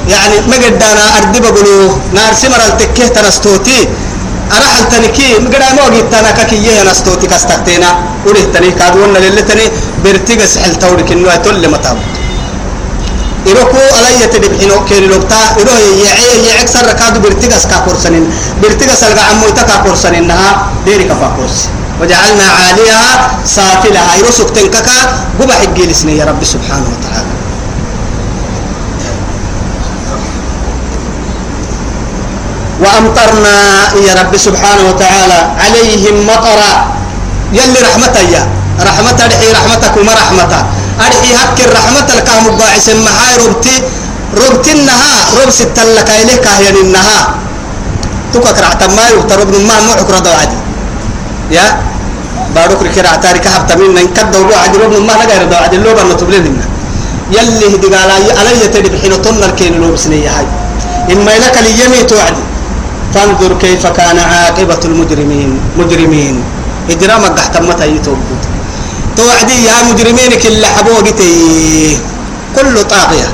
يعني 0.09 0.35
مقدانا 0.47 1.17
أردي 1.17 1.39
بقولو 1.39 1.97
نار 2.13 2.33
سمر 2.33 2.61
التكيتن 2.67 3.25
استوتي 3.25 3.87
أرحل 4.51 4.89
تنكي 4.91 5.39
مقدا 5.39 5.73
موغي 5.77 6.01
تنكا 6.11 6.43
كي 6.43 6.57
ينستوتي 6.79 7.27
كستكتينا 7.27 7.89
وريه 8.25 8.45
تني 8.53 8.71
كادونا 8.71 9.17
للتني. 9.17 9.65
برتيغس 10.03 10.57
حل 10.57 10.75
تورك 10.75 11.11
إنو 11.11 11.29
يتول 11.31 11.67
متابو 11.73 12.01
إروكو 13.47 13.81
على 13.97 14.09
يتدب 14.23 14.59
حينو 14.59 14.85
كيري 14.85 15.07
لوكتا. 15.07 15.39
إرو 15.59 15.73
يعي 16.05 16.45
يعك 16.47 16.67
سر 16.67 16.91
كادو 16.99 17.19
برتقس 17.23 17.65
كاكورسنين 17.71 18.25
برتقس 18.61 19.03
الغا 19.03 19.23
عمو 19.29 19.47
يتا 19.47 19.61
كاكورسنين 19.61 20.27
نها 20.27 20.49
ديري 20.85 21.03
كفاكورس 21.03 21.57
وجعلنا 22.01 22.47
عاليها 22.59 23.31
سافلها. 23.45 24.13
كاكا 24.73 24.97
قبا 25.39 25.53
حقي 25.53 25.83
لسني 25.87 26.17
يا 26.17 26.25
رب 26.25 26.43
سبحانه 26.43 26.87
وتعالى. 26.93 27.42
وأمطرنا 32.83 33.55
يا 34.07 34.13
رب 34.19 34.33
سبحانه 34.37 34.83
وتعالى 34.89 35.39
عليهم 35.63 36.15
مطرا. 36.27 36.71
يلي 37.53 37.79
رحمتك 37.87 38.25
يا. 38.35 38.43
رحمتك 38.89 39.31
رحمتك 39.57 39.93
وما 39.97 40.13
رحمتك 40.21 40.63
أرحي 41.05 41.29
هك 41.39 41.57
الرحمة 41.67 42.07
الكام 42.15 42.43
باعث 42.59 42.87
محاي 43.05 43.33
ربتي. 43.45 43.75
ربتي 44.41 44.71
النها. 44.77 45.13
رب 45.39 45.49
ست 45.49 45.77
لك 45.97 46.09
إليك 46.21 46.45
هي 46.47 46.69
النها. 46.69 47.19
تكك 48.33 48.57
رعت 48.65 48.81
ما 48.97 49.05
يغترب 49.13 49.51
ما 49.69 49.75
معك 49.87 50.09
رضا 50.09 50.31
عادي 50.39 50.57
يا؟ 51.51 51.65
بارك 52.55 52.81
ركرا 52.81 53.15
تاري 53.21 53.39
كحب 53.45 53.67
تمين 53.69 53.97
إن 53.97 54.09
كد 54.17 54.33
ورو 54.35 54.53
عادي 54.61 54.77
رب 54.81 54.93
ما 55.07 55.13
نجار 55.21 55.41
رضا 55.45 55.57
عادي 55.63 55.77
لو 55.77 55.93
بنا 55.93 56.13
تبلين 56.17 56.57
يلي 57.35 57.65
هدي 57.75 57.87
قال 57.93 58.09
علي 58.39 58.67
تدي 58.73 58.89
بحين 58.89 59.13
طن 59.21 59.43
الكين 59.43 59.73
لو 59.81 59.93
بسنية 59.93 60.29
هاي. 60.33 60.47
إما 61.13 61.31
لك 61.43 61.55
اليمي 61.61 62.03
توعدي. 62.09 62.43
فانظر 63.13 63.53
كيف 63.61 63.87
كان 63.87 64.19
عاقبة 64.19 64.79
المجرمين. 64.85 65.59
مجرمين. 65.77 66.43
إجرامك 66.89 67.33
تحت 67.37 67.61
متى 67.61 67.87
يتوبوا 67.95 68.37
توعدي 69.17 69.65
يا 69.65 69.75
مجرمين 69.91 70.31
كل 70.43 70.65
حبوقتي 70.65 71.33
كل 72.55 72.75
طاغية. 72.83 73.29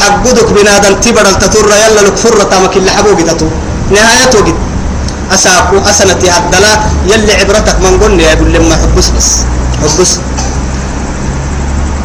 حقودك 0.00 0.48
بنادم 0.52 0.94
تبرل 1.00 1.38
تطر 1.38 1.68
يلا 1.82 2.00
لك 2.06 2.16
فرة 2.16 2.42
تامك 2.42 2.76
اللي 2.76 2.90
حبوقتي 2.90 3.48
نهاية 3.90 4.32
وقت. 4.34 4.54
أساكو 5.34 5.76
أسنتي 5.90 6.30
عبدلا 6.30 6.72
يلي 7.06 7.32
عبرتك 7.32 7.76
من 7.80 8.00
قلنا 8.02 8.22
يا 8.22 8.32
يقول 8.32 8.52
لما 8.52 8.76
حبس 8.76 9.08
بس. 9.08 9.30
حبس. 9.82 10.18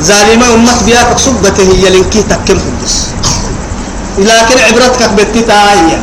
ظالمة 0.04 0.54
أمك 0.54 0.84
بياك 0.86 1.18
صبته 1.18 1.64
هي 1.64 1.90
لنكي 1.90 2.22
تكم 2.24 2.60
حبس. 2.60 2.96
لكن 4.18 4.58
عبرتك 4.68 5.10
بتتاهية 5.18 6.00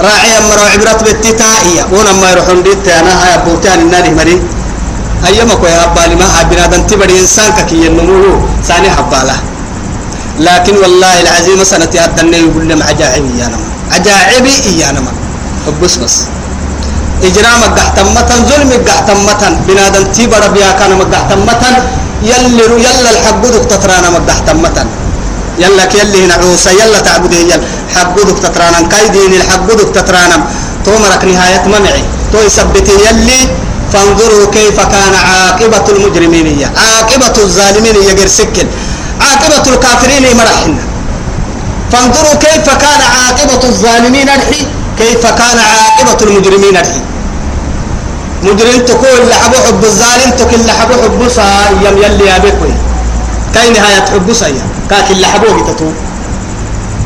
راعي 0.00 0.38
أمر 0.38 0.58
عبرت 0.72 1.00
بتتاهية 1.08 1.82
ونما 1.92 2.26
يروحون 2.32 2.62
ديت 2.62 2.88
أنا 2.88 3.12
هاي 3.22 3.32
بوتان 3.46 3.78
النادي 3.80 4.10
مريد 4.10 4.42
أيما 5.26 5.54
كوي 5.54 5.70
هبالي 5.70 6.14
ما 6.20 6.26
هبنا 6.40 6.66
دن 6.66 6.86
تبري 6.86 7.20
إنسان 7.20 7.52
كي 7.68 7.86
النمو 7.86 8.46
ثاني 8.68 8.88
هباله 8.88 9.36
لكن 10.40 10.74
والله 10.82 11.14
العظيم 11.24 11.64
سنة 11.64 11.88
هدنا 12.04 12.36
يقول 12.36 12.68
لهم 12.68 12.82
عجائبي 12.82 13.32
يا 13.40 13.46
نما 13.48 13.66
عجائبي 13.96 14.54
يا 14.80 14.92
نما 14.92 15.12
بس. 15.82 15.96
بس 15.96 16.16
إجرامك 17.24 17.72
قحتمتن 17.78 18.40
ظلمك 18.50 18.88
قحتمتن 18.88 19.52
بنادم 19.68 20.04
تبر 20.16 20.42
بيا 20.54 20.70
كان 20.78 20.90
مقحتمتن 21.00 21.74
يلي 22.22 22.64
يلا 22.84 23.10
الحق 23.14 23.42
دك 23.52 23.64
تترانا 23.70 24.08
مقحتمتن 24.16 24.86
يلا 25.58 25.84
يلي 26.00 26.24
هنا 26.24 26.34
عوسى 26.34 26.70
يلا 26.80 27.00
تعبده 27.00 27.36
يلا. 27.36 27.60
حق 27.94 28.16
دك 28.28 28.38
تترانا 28.44 28.80
كايدين 28.92 29.32
الحق 29.40 29.66
دك 29.78 29.88
تترانا 29.96 30.36
تومرك 30.84 31.24
نهاية 31.24 31.64
ممعي 31.72 32.04
تو 32.32 32.38
يثبت 32.46 32.88
يلي 32.88 33.40
فانظروا 33.92 34.46
كيف 34.56 34.80
كان 34.80 35.14
عاقبة 35.14 35.86
المجرمين. 35.94 36.68
عاقبة 36.76 37.36
الظالمين 37.44 37.96
يجر 38.08 38.26
سكن. 38.26 38.66
عاقبة 39.20 39.64
الكافرين 39.72 40.36
مرحنا 40.36 40.82
فانظروا 41.92 42.34
كيف 42.34 42.66
كان 42.84 43.00
عاقبة 43.16 43.68
الظالمين 43.68 44.28
الحي 44.28 44.62
كيف 44.98 45.26
كان 45.26 45.58
عاقبة 45.58 46.18
المجرمين 46.26 46.76
الحي 46.76 47.00
مجرم 48.42 48.80
تقول 48.86 49.28
لحبو 49.30 49.56
حب 49.66 49.84
الظالم 49.84 50.30
تقول 50.38 50.60
لحبو 50.66 50.92
حب 51.02 51.28
يم 51.86 51.96
يلي 52.02 52.26
يا 52.26 52.38
بكوي 52.38 52.74
كاي 53.56 53.70
نهاية 53.72 54.04
حب 54.12 54.28
سايا. 54.32 54.64
كاك 54.90 55.10
اللي 55.10 55.26
حبو 55.26 55.48
تتو 55.64 55.88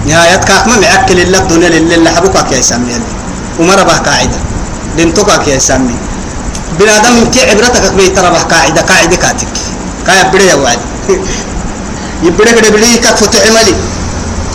نهاية 0.06 0.36
كاك 0.36 0.66
ما 0.66 0.76
معكل 0.82 1.18
إلا 1.20 1.38
الدنيا 1.38 1.68
اللي 1.68 2.10
حبوك 2.10 2.34
يا 2.52 2.58
يسمي 2.58 2.90
يلي 2.92 3.10
ومرة 3.58 3.82
بها 3.82 3.98
قاعدة. 3.98 4.38
دنتوك 4.98 5.30
يا 5.46 5.54
يسمي 5.54 5.94
بنادم 6.78 7.30
كي 7.30 7.40
عبرتك 7.50 7.92
بيت 7.94 8.18
ربح 8.18 8.42
قاعدة. 8.42 8.80
قاعدة 8.82 9.16
كاتك. 9.16 9.54
كاي 10.06 10.24
بدي 10.34 10.54
وعد. 10.54 10.78
يبدي 12.22 12.52
بدي 12.56 12.70
بدي 12.70 12.98
كتف 12.98 13.26
تعملي 13.26 13.74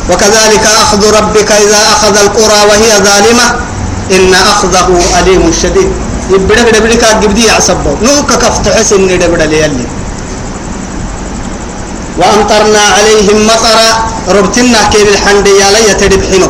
وكذلك 0.09 0.65
أخذ 0.83 1.01
ربك 1.17 1.51
إذا 1.51 1.81
أخذ 1.93 2.15
القرى 2.17 2.59
وهي 2.69 2.91
ظالمة. 3.07 3.47
إن 4.11 4.33
أخذه 4.33 4.87
أليم 5.19 5.43
شديد. 5.61 5.91
يبدي 6.29 6.63
بدي 6.67 6.79
بدي 6.79 6.97
كات 6.97 7.15
جبدي 7.23 7.45
يعصبه 7.45 7.95
نوك 8.03 8.29
كفت 8.33 8.65
حسن 8.75 9.01
ندي 9.01 9.27
بدي 9.27 9.47
ليالي. 9.47 9.87
وأمطرنا 12.19 12.79
عليهم 12.97 13.47
مطرا 13.47 13.89
ربتنا 14.37 14.79
كيف 14.93 15.07
الحمد 15.15 15.47
يا 15.47 15.67
لي 15.75 15.93
تدبحنه 15.93 16.49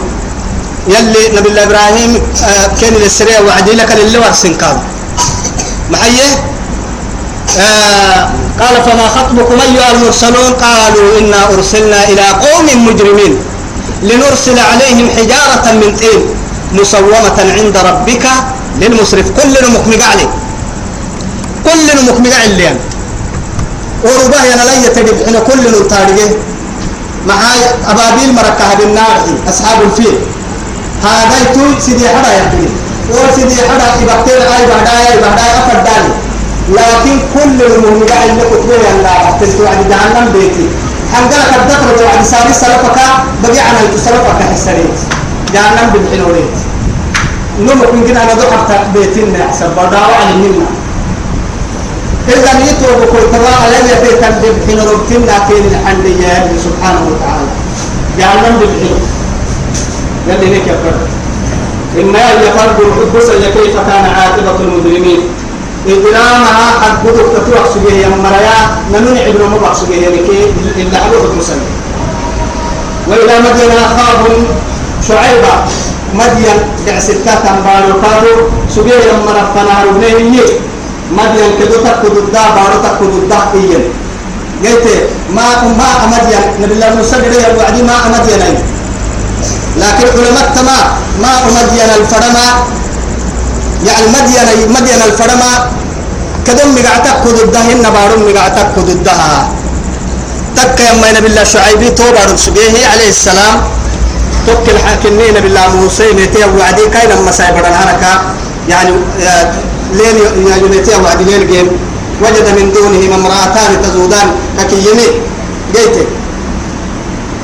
يلي 0.87 1.23
نبي 1.37 1.49
الله 1.49 1.63
إبراهيم 1.63 2.11
آه 2.43 2.67
كان 2.81 2.93
للسريع 2.93 3.39
وعدي 3.41 3.71
لك 3.73 3.91
للي 3.91 4.17
ورسن 4.17 4.53
كاظم 4.61 4.79
محيه 5.91 6.29
آه 7.59 8.29
قال 8.61 8.75
فما 8.85 9.07
خطبكم 9.15 9.57
أيها 9.67 9.91
المرسلون؟ 9.91 10.51
قالوا 10.65 11.19
إنا 11.19 11.39
أرسلنا 11.53 12.03
إلى 12.09 12.21
قوم 12.45 12.67
مجرمين 12.87 13.33
لنرسل 14.03 14.57
عليهم 14.59 15.09
حجارة 15.17 15.65
من 15.81 15.95
طين 15.99 16.21
مسومة 16.73 17.37
عند 17.57 17.77
ربك 17.77 18.25
للمسرف. 18.81 19.25
كل 19.31 19.53
نمك 19.65 20.01
عليه 20.11 20.29
كل 21.65 21.85
نمك 21.97 22.33
عليه 22.33 22.79
ورباه 24.05 24.43
ينا 24.51 24.63
لا 24.69 24.75
يتجد 24.85 25.17
إن 25.27 25.35
كل 25.47 25.61
نتارجه 25.75 26.29
معاي 27.27 27.59
أبابيل 27.91 28.29
مركها 28.35 28.73
بالنار 28.79 29.17
أصحاب 29.49 29.81
الفيل. 29.81 30.17
هذا 31.03 31.35
يتوي 31.41 31.81
سيدي 31.85 32.09
حدا 32.09 32.31
يحكي 32.37 32.67
وسيدي 33.09 33.55
حدا 33.69 33.87
يبكتير 34.01 34.41
أي 34.55 34.63
بعداي 34.71 35.21
بعداي 35.21 35.51
أفرداني 35.59 36.11
لكن 36.69 37.15
كل 37.33 37.57
المهم 37.65 37.99
قاعد 38.09 38.29
نكتبه 38.29 38.73
يلا 38.73 39.37
تسوى 39.41 39.67
عند 39.67 39.85
جهنم 39.89 40.31
بيتي. 40.33 40.67
حنقلك 41.13 41.53
الدخل 41.61 42.03
وعد 42.03 42.23
سامي 42.25 42.53
سلفك. 42.53 42.97
بقي 43.43 43.59
عنا 43.59 43.81
يتسلفك 43.85 44.39
حسريت. 44.53 44.97
جهنم 45.53 45.87
بالحلوريت 45.93 46.57
نمك 47.59 47.93
من 47.93 48.03
ندو 48.03 48.45
حتى 48.51 48.75
بيتنا 48.93 49.47
حسب 49.49 49.69
بداو 49.77 50.11
عن 50.19 50.27
النمنا 50.33 50.65
إذا 52.29 52.51
نيتو 52.59 52.89
بكل 53.01 53.23
تبا 53.33 53.53
لم 53.73 53.85
يتكن 53.91 54.33
بالحين 54.41 54.79
ربتنا 54.89 55.35
كين 55.47 55.63
الحندية 55.71 56.33
سبحانه 56.65 57.01
وتعالى. 57.09 57.49
جهنم 58.19 58.59
بالحلو 58.59 58.97
يلي 60.27 60.47
نيك 60.53 60.67
يفرد 60.67 61.07
إما 62.01 62.19
يفرد 62.47 62.77
الحبس 62.79 63.29
كيف 63.29 63.75
كان 63.87 64.05
عاقبة 64.17 64.59
المجرمين؟ 64.59 65.19
إجرامها 65.87 66.67
قد 66.81 67.03
بدك 67.03 67.25
تتوح 67.35 67.65
سجيه 67.73 67.97
يا 68.01 68.09
مريا 68.09 68.59
نمن 68.93 69.17
عبر 69.17 69.47
مبع 69.47 69.73
سجيه 69.73 70.07
لكي 70.09 70.53
إلا 70.77 70.97
حلوة 71.03 71.35
مسلم 71.37 71.65
وإلى 73.07 73.33
مدينة 73.39 73.73
أخاهم 73.85 74.45
شعيبة 75.07 75.53
مدين 76.13 76.57
دعسكا 76.87 77.35
تنبارو 77.45 78.01
كادو 78.01 78.33
سجيه 78.69 78.93
يا 79.09 79.13
مرا 79.25 79.43
فنارو 79.55 79.91
نهيه 80.01 80.45
مدين 81.11 81.51
كدو 81.59 81.77
تكدو 81.85 82.19
دا 82.33 82.43
بارو 82.55 82.77
تكدو 82.85 83.27
دا 83.29 83.39
إيين. 83.53 83.83
قلت 84.63 84.85
ما 85.35 85.45
ما 85.79 85.89
مدين 86.13 86.43
نبي 86.61 86.73
الله 86.73 86.89
مسجد 86.99 87.33
يا 87.33 87.53
وعدي 87.57 87.81
ما 87.83 87.95
مدين 88.13 88.41
لكن 89.77 90.07
علماء 90.17 90.47
تما 90.55 90.77
ما 91.21 91.31
مدين 91.57 91.89
الفرما. 91.99 92.47
يعني 93.87 94.05
مدين 94.15 94.47
مدين 94.75 95.01
الفرما. 95.09 95.51
كدم 96.47 96.69
مقعتك 96.75 97.15
كدودها 97.23 97.71
إن 97.71 97.85
بارم 97.95 98.21
مقعتك 98.29 98.67
كدودها 98.75 99.49
تك 100.55 100.79
يما 100.79 101.11
نبي 101.17 101.27
الله 101.27 101.43
شعيبي 101.43 101.89
توبة 101.89 102.21
رسوله 102.33 102.75
عليه 102.93 103.09
السلام. 103.09 103.57
تك 104.47 104.65
الحاكمين 104.75 105.33
نبي 105.37 105.47
الله 105.47 105.67
موسى 105.75 106.13
نتي 106.13 106.41
وعدي 106.57 106.85
كاين 106.93 107.11
أما 107.11 107.31
سايبر 107.31 107.65
الحركة. 107.67 108.11
يعني 108.69 108.91
لين 109.93 110.17
يا 110.47 110.55
يونيتي 110.55 110.91
وعدي 111.03 111.23
لين 111.23 111.47
جيم. 111.47 111.67
وجد 112.21 112.47
من 112.57 112.71
دونهما 112.73 113.15
امرأتان 113.15 113.81
تزودان. 113.83 114.27
ككيمي 114.57 115.07
جيت 115.73 115.95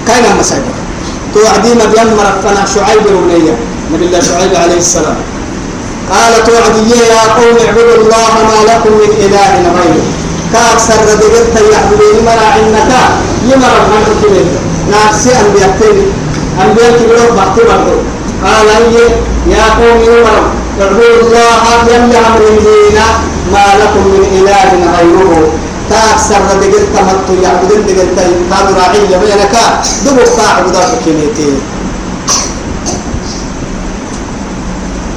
كاين 0.07 0.43
سايبر 0.43 0.75
توعدي 1.33 1.74
ما 1.74 1.86
بيمر 1.86 2.27
فنا 2.43 2.65
شعيب 2.65 3.03
بنية 3.03 3.55
نبي 3.93 4.05
الله 4.05 4.19
شعيب 4.19 4.55
عليه 4.55 4.77
السلام. 4.77 5.17
قالت 6.12 6.50
وعدي 6.50 6.91
يا 7.13 7.21
قوم 7.38 7.57
اعبدوا 7.65 7.95
الله 8.01 8.33
ما 8.50 8.57
لكم 8.69 8.91
من 9.00 9.12
إله 9.25 9.51
غيره. 9.77 10.05
كأكثر 10.53 11.00
ردقت 11.12 11.55
يعبدون 11.71 12.25
مرا 12.25 12.50
إنك 12.60 12.91
يمر 13.51 13.75
من 13.91 14.03
كبير 14.21 14.45
نفسي 14.91 15.29
أنبياء 15.29 15.77
تاني 15.79 16.05
أنبياء 16.62 16.91
كبيرون 16.91 17.36
بحثي 17.38 17.62
برضو 17.69 17.95
قال 18.45 18.67
يا 19.48 19.65
قوم 19.79 20.01
يمر 20.03 20.61
اعبدوا 20.81 21.15
الله 21.21 21.63
يم 21.95 22.05
يعبدون 22.11 22.97
ما 23.53 23.65
لكم 23.81 24.03
من 24.13 24.23
إله 24.38 24.71
غيره. 24.97 25.33
تأكثر 25.89 26.41
ردقت 26.50 26.85
تمتو 26.95 27.33
يعبدون 27.44 27.81
دقت 27.87 28.17
هذا 28.53 28.72
راعي 28.79 29.03
بينك 29.22 29.55
دبوا 30.05 30.25
فاعبدوا 30.35 30.96
كنيتين 31.05 31.55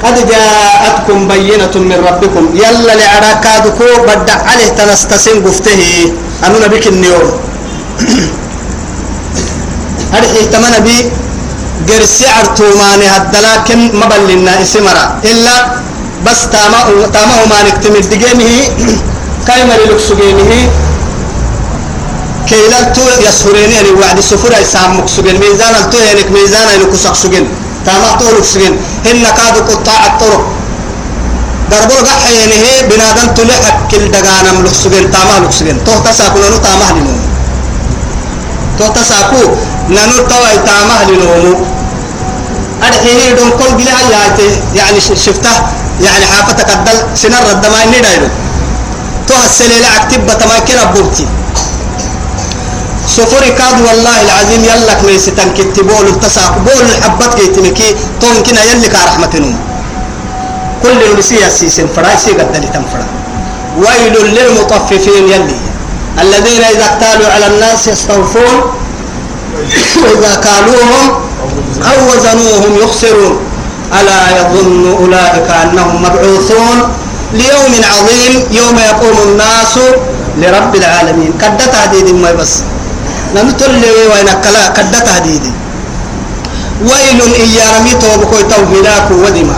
قد 0.03 0.15
جاءتكم 0.31 1.19
بينة 1.27 1.75
من 1.89 1.97
ربكم. 2.09 2.43
يلا 2.53 2.93
لعراكادكو 2.99 3.87
بدع 4.07 4.37
عليه 4.49 4.69
تنستسن 4.77 5.37
قفته. 5.45 5.83
أنو 6.45 6.57
نبيك 6.65 6.85
النيوم. 6.87 7.27
هرحي 10.13 10.41
تمنى 10.53 10.79
بي؟ 10.85 10.97
قرسي 11.89 12.25
عرتوماني 12.27 13.07
هدلاكن 13.15 13.79
مبلنا 14.01 14.61
إسمرا. 14.61 15.05
إلا 15.31 15.55
بس 16.25 16.41
تاما 16.53 16.79
تاما 17.13 17.35
ما 17.51 17.59
نكتمل 17.67 18.01
دقينه 18.11 18.51
كايمر 19.47 19.79
لكسجينه 19.89 20.51
كيلالتو 22.49 23.01
يسهرين 23.27 23.71
يعني 23.71 23.91
وعد 23.99 24.19
سفر 24.19 24.51
يسام 24.61 24.99
مكسجين 24.99 25.37
ميزان 25.43 25.75
التو 25.81 25.97
يعني 25.97 26.21
ميزان 26.35 26.67
يعني 26.71 26.85
كسق 26.91 27.15
سجين 27.21 27.45
تاما 27.85 28.09
طولك 28.19 28.43
سجين 28.43 28.73
هن 29.05 29.25
كادو 29.37 29.61
قطاع 29.69 30.01
الطرق. 30.09 30.43
دربو 31.71 31.97
غحينه 32.09 32.65
بنادم 32.89 33.27
تلي 33.35 33.55
أكل 33.69 34.11
دغانا 34.11 34.51
ملك 34.57 34.73
سجين 34.83 35.11
تاما 35.11 35.35
لك 35.45 35.51
سجين 35.51 35.77
تو 35.85 35.91
تساكو 36.05 36.39
نانو 36.39 36.57
تاما 36.65 36.87
لنوم 36.95 37.24
تو 38.79 38.87
تساكو 38.87 39.41
نانو 39.89 40.17
تواي 40.29 40.57
تاما 40.67 40.97
لنوم 41.09 41.65
أدحيه 42.83 43.31
دون 43.37 43.49
كل 43.59 43.71
بلا 43.77 43.91
يعني 44.75 44.99
شفته 45.25 45.55
يعني 46.01 46.25
حافتك 46.25 46.69
الدل 46.69 47.17
سنر 47.17 47.45
الدماء 47.51 47.87
ندايرو 47.87 48.27
تو 49.27 49.35
السليلة 49.45 49.87
عكتب 49.87 50.27
بتما 50.27 50.59
كنا 50.59 50.83
بوبتي 50.93 51.27
سفر 53.07 53.43
كاد 53.57 53.77
والله 53.87 54.21
العظيم 54.21 54.63
يلك 54.71 54.99
ميس 55.07 55.25
تنكت 55.25 55.79
بول 55.79 56.07
التساق 56.07 56.57
بول 56.57 56.85
الحبات 56.89 57.33
كي 57.39 57.47
تمكي 57.47 57.95
تون 58.21 58.43
كنا 58.45 58.63
يلك 58.63 58.95
رحمة 59.07 59.33
نوم 59.43 59.57
كل 60.83 61.19
نسي 61.19 61.47
السيسن 61.47 61.87
فرايسي 61.95 62.31
قد 62.31 62.51
تنفرا 62.73 63.07
ويل 63.77 64.15
للمطففين 64.35 65.27
يلي 65.33 65.57
الذين 66.21 66.63
إذا 66.63 66.85
اقتالوا 66.85 67.27
على 67.33 67.47
الناس 67.47 67.87
يستوفون 67.87 68.55
وإذا 70.03 70.35
كالوهم 70.43 71.05
أو 71.89 71.97
وزنوهم 72.09 72.73
يخسرون. 72.83 73.39
ألا 73.99 74.19
يظن 74.39 74.95
أولئك 75.01 75.47
أنهم 75.63 76.01
مبعوثون؟ 76.01 76.77
ليوم 77.33 77.73
عظيم 77.93 78.33
يوم 78.51 78.77
يقوم 78.79 79.17
الناس 79.27 79.73
لرب 80.37 80.75
العالمين. 80.75 81.31
قد 81.41 81.57
تهديد 81.57 82.15
ما 82.15 82.31
بس. 82.31 82.53
نمتل 83.35 83.83
وين 84.11 84.29
كلا 84.43 84.67
قد 84.67 84.91
تهديد. 84.91 85.45
ويل 86.81 87.19
إيارمي 87.45 87.93
توبكو 88.01 88.37
توهلاك 88.51 89.11
ودما 89.11 89.55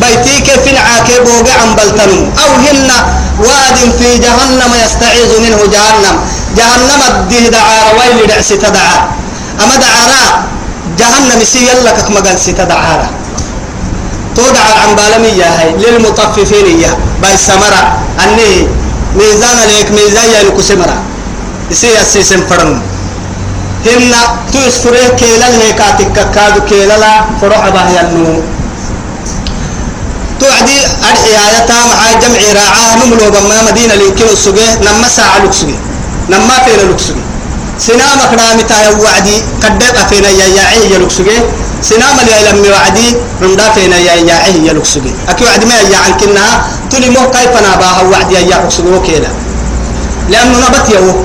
بيتيك 0.00 0.48
في 0.64 0.70
العاكب 0.70 1.24
عن 1.60 1.68
بلتنم 1.76 2.32
أو 2.42 2.50
هن 2.64 2.90
واد 3.38 3.78
في 3.98 4.18
جهنم 4.18 4.72
يستعيذ 4.84 5.30
منه 5.44 5.60
جهنم. 5.72 6.16
جهنم 6.56 7.00
الديه 7.10 7.48
دعار 7.48 7.86
ويل 7.98 8.26
دعس 8.26 8.48
تدعى 8.48 8.98
أما 9.62 9.76
دعارا 9.76 10.24
جهنم 10.98 11.44
سيالك 11.44 12.10
مقال 12.10 12.38
ستدعارا 12.40 13.08
تودع 14.36 14.64
العنبالمية 14.74 15.44
هاي 15.44 15.70
للمطففين 15.82 16.64
إياه 16.66 16.96
باي 17.22 17.36
سمرة 17.36 17.82
أني 18.24 18.66
ميزان 19.16 19.58
ليك 19.68 19.90
ميزان 19.90 20.28
يلك 20.40 20.60
سمرة 20.60 20.96
يسي 21.70 22.00
السيسم 22.00 22.40
فرن 22.50 22.80
هن 23.86 24.12
تسفره 24.52 25.08
كيلا 25.20 25.48
هيكاتك 25.60 26.16
كادو 26.34 26.60
كيلا 26.68 26.98
لا 26.98 27.12
فروح 27.40 27.68
به 27.68 27.86
ينمو 28.00 28.42
توعدي 30.40 30.78
آياتا 31.46 31.74
مع 31.90 32.00
جمع 32.22 32.40
راعاه 32.60 32.94
نملو 33.04 33.30
بما 33.30 33.62
مدينة 33.70 33.94
ليمكن 33.94 34.24
السجيه 34.32 34.74
نما 34.86 35.08
ساعة 35.08 35.38
لكسجيه 35.44 35.78
نما 36.30 36.54
فين 36.64 36.90
لكسجيه 36.90 37.24
سنامك 37.78 38.30
نامتا 38.40 38.76
يوعدي 38.88 39.36
قدت 39.62 39.96
فينا 40.10 40.28
يا 40.28 40.46
يا 40.92 40.98
لكسجيه 40.98 41.40
سنام 41.82 42.16
اللي 42.22 42.50
لم 42.50 42.64
يوعدي 42.64 43.08
رمدا 43.42 43.66
فينا 43.74 43.96
يا 43.98 44.14
يا 44.14 44.36
يا 44.66 44.72
لكسجي 44.72 45.12
أكيد 45.28 45.46
وعد 45.48 45.64
ما 45.64 45.74
يا 45.92 45.98
عن 46.04 46.12
كنا 46.20 46.44
تلي 46.90 47.08
مو 47.10 47.30
كيف 47.30 47.52
أنا 47.60 47.76
بها 47.80 48.02
وعد 48.10 48.32
يا 48.32 48.40
لكسجي 48.64 48.88
وكيلا. 48.88 49.28
لأنه 50.30 50.58
نبت 50.68 50.88
يو 50.94 51.24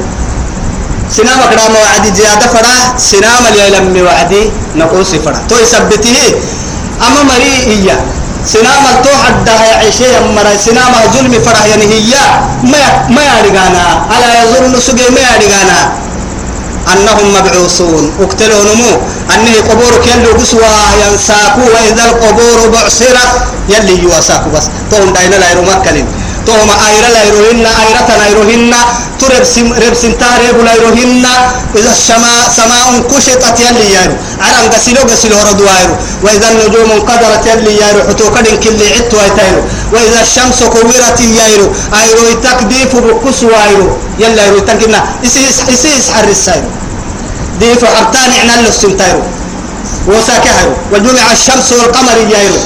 سنام 1.17 1.39
كلام 1.51 1.73
وعدي 1.75 2.09
زيادة 2.15 2.47
فرا 2.47 2.75
سنام 2.97 3.43
اللي 3.51 3.77
لم 3.77 3.95
يوعدي 3.95 4.43
نقول 4.75 5.05
سفرا 5.05 5.39
تو 5.49 5.55
يثبته 5.63 6.17
أما 7.07 7.21
مري 7.29 7.53
إياه 7.73 8.01
سنام 8.45 8.83
التو 8.93 9.13
حدا 9.25 9.55
يا 9.69 9.75
عيشة 9.81 10.21
مرا 10.37 10.53
سنام 10.57 10.93
ظلم 11.13 11.33
فرا 11.45 11.65
يعني 11.65 11.85
ما 12.71 12.83
ما 13.09 13.23
يرجعنا 13.37 13.83
على 14.11 14.27
يظن 14.41 14.79
سجى 14.79 15.09
ما 15.09 15.21
يرجعنا 15.33 15.79
أنهم 16.93 17.33
مبعوثون. 17.33 18.03
اقتلوا 18.21 18.63
نمو. 18.69 18.91
أنه 19.33 19.55
قبور 19.69 19.93
كيلو 20.05 20.31
قسوة 20.39 20.69
ينساكو. 21.01 21.61
وإذا 21.73 22.03
القبور 22.05 22.59
بعصرت 22.73 23.31
يلي 23.69 24.03
يواساكو 24.03 24.49
بس. 24.53 24.65
توم 24.91 25.13
داينا 25.13 25.35
لا 25.35 25.47
يرمكلين 25.51 26.07
توم 26.47 26.69
أيرا 26.87 27.09
لا 27.15 27.23
يروهن 27.23 27.65
أيرة 27.65 28.09
لا 28.19 28.27
يروهن 28.31 28.73
ترب 29.19 29.43
سم 29.43 29.73
رب 29.73 29.93
سنتارب 29.93 30.57
لا 30.65 30.73
يروهن 30.75 31.25
إذا 31.75 31.91
السماء 31.97 32.41
سماء 32.57 32.85
كشطت 33.11 33.59
يلي 33.65 33.85
يارو 33.95 34.15
عرم 34.45 34.65
قسلو 34.73 35.01
قسلو 35.11 35.37
ردو 35.49 35.65
يارو 35.65 35.95
وإذا 36.23 36.47
النجوم 36.51 36.89
انقدرت 36.91 37.45
يلي 37.51 37.73
يارو 37.81 37.99
حتو 38.09 38.25
كدن 38.35 38.55
كل 38.63 38.79
عتو 38.95 39.17
يتايرو 39.27 39.61
وإذا 39.93 40.19
الشمس 40.25 40.59
كورت 40.73 41.19
يارو 41.39 41.67
أيرو 42.01 42.25
تكديف 42.45 42.91
بكس 42.95 43.39
وايرو 43.43 43.87
يلا 44.21 44.41
يرو 44.47 44.59
تنكنا 44.67 44.99
إسيس 45.25 45.57
إسيس 45.73 46.05
حرس 46.15 46.37
سايرو 46.45 46.69
ديف 47.59 47.81
حرتان 47.85 48.29
عنا 48.41 48.53
اللسنتايرو 48.59 49.23
وساكهرو 50.07 50.73
وجمع 50.91 51.25
الشمس 51.37 51.67
والقمر 51.79 52.17
يايرو 52.33 52.61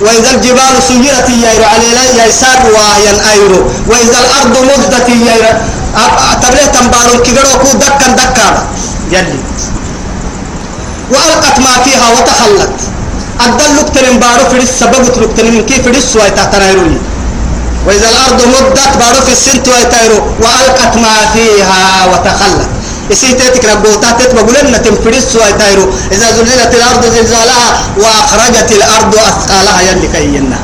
وإذا 0.00 0.30
الجبال 0.30 0.74
سيرت 0.88 1.28
يايرو 1.28 1.64
على 1.64 1.88
لا 2.16 2.26
يسار 2.26 2.60
واهيا 2.74 3.14
أيرو. 3.32 3.60
وإذا 3.90 4.18
الأرض 4.24 4.54
مدت 4.68 5.08
يايرو. 5.08 5.52
تبليه 6.42 6.66
تنبارو. 6.74 7.22
كيغرو 7.24 7.52
كو 7.62 7.70
دكا 7.82 8.06
دكا. 8.20 8.48
يلي. 9.12 9.40
وألقت 11.12 11.56
ما 11.58 11.74
فيها 11.84 12.06
وتخلت 12.14 12.76
أدل 13.40 13.76
لكتن 13.76 14.18
بارو 14.18 14.44
في 14.50 14.56
السبب 14.62 15.02
لكتن 15.22 15.46
من 15.54 15.62
كيف 15.66 15.84
السوى 15.88 16.30
تحتنا 16.30 16.70
وإذا 17.86 18.08
الأرض 18.08 18.40
مدت 18.54 18.96
بارو 19.00 19.20
في 19.26 19.32
السنت 19.32 19.68
ويتايرو. 19.68 20.20
وألقت 20.42 20.96
ما 20.96 21.16
فيها 21.34 22.06
وتخلت. 22.12 22.68
إسيتك 23.12 23.64
ربوتا 23.64 24.10
تتبقى 24.10 24.62
لنا 24.62 24.78
تنفرس 24.78 25.36
ويتايرو 25.36 25.92
إذا 26.12 26.26
زلزلت 26.36 26.74
الأرض 26.74 27.02
زلزالها 27.16 27.68
وأخرجت 27.96 28.72
الأرض 28.72 29.14
أثقالها 29.14 29.80
يلي 29.90 30.08
كينا. 30.14 30.58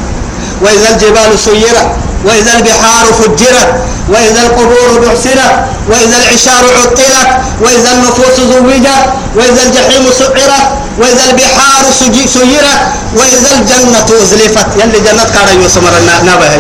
وإذا 0.62 0.88
الجبال 0.90 1.38
سيرت 1.38 1.88
وإذا 2.24 2.52
البحار 2.56 3.06
فجرت 3.18 3.70
وإذا 4.08 4.40
القبور 4.46 4.88
بعثرت 5.02 5.54
وإذا 5.90 6.16
العشار 6.22 6.64
عطلت 6.80 7.28
وإذا 7.62 7.90
النفوس 7.92 8.36
زوجت 8.52 9.04
وإذا 9.36 9.62
الجحيم 9.66 10.04
سعرت 10.18 10.66
وإذا 10.98 11.24
البحار 11.30 11.84
سيرت 12.00 12.80
وإذا 13.16 13.50
الجنة 13.58 14.22
أزلفت. 14.22 14.66
يلي 14.80 14.98
جنة 15.06 15.24
كان 15.34 15.62
يسمر 15.66 15.92
نابه 16.26 16.52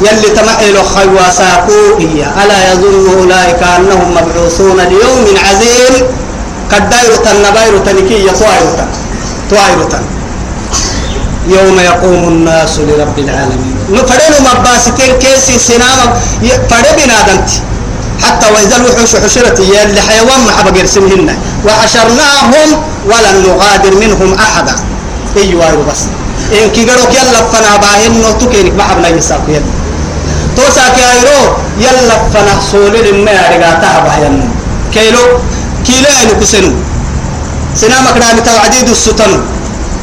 يلي 0.00 0.28
تمحل 0.36 0.76
خيوا 0.94 1.30
ساقوئية 1.30 2.26
ألا 2.44 2.72
يظن 2.72 3.18
أولئك 3.18 3.62
أنهم 3.62 4.10
مبعوثون 4.10 4.80
ليوم 4.80 5.24
عظيم. 5.44 6.06
قد 6.72 6.90
دايرة 6.90 7.24
النبايرة 7.32 7.78
تنكية 7.78 8.30
طائرة 8.30 8.88
طائرة 9.50 10.00
يوم 11.48 11.78
يقوم 11.80 12.28
الناس 12.28 12.78
لرب 12.78 13.18
العالمين. 13.18 13.76
نفرين 13.90 14.32
مباستين 14.40 15.12
كيسي 15.18 15.58
سنام 15.58 16.14
فرد 16.70 16.86
بنادمتي. 16.96 17.60
حتى 18.22 18.46
وإذا 18.54 18.76
الوحوش 18.76 19.16
حشرت 19.16 19.58
يلي 19.60 20.00
حيوان 20.00 20.40
محبا 20.46 20.80
قرسمهن 20.80 21.38
وحشرناهم 21.66 22.68
ولن 23.06 23.36
نغادر 23.46 23.94
منهم 24.00 24.34
أحدا. 24.34 24.74
أيوة 25.36 25.84
بس 25.90 26.00
إن 26.52 26.70
كي 26.70 26.84
قالوا 26.84 27.06
يلا 27.10 27.42
فنا 27.52 27.76
باهن 27.76 28.22
نوتو 28.22 28.46
ما 28.76 28.84
حبنا 28.84 29.08
يساقو 29.08 29.48
يلا. 29.48 29.79
توسا 30.56 30.84
كايرو 30.96 31.40
يلا 31.84 32.16
فنا 32.32 32.54
سولي 32.70 33.00
لما 33.06 33.30
يرغا 33.30 33.70
تهبا 33.82 34.14
يلا 34.22 34.46
كيلو؟ 34.94 35.24
كيلو 35.86 36.08
يعني 36.16 36.34
كسنو 36.40 36.72
سنامك 37.80 38.16
نامي 38.22 38.40
توعديد 38.46 38.88
السطن 38.88 39.32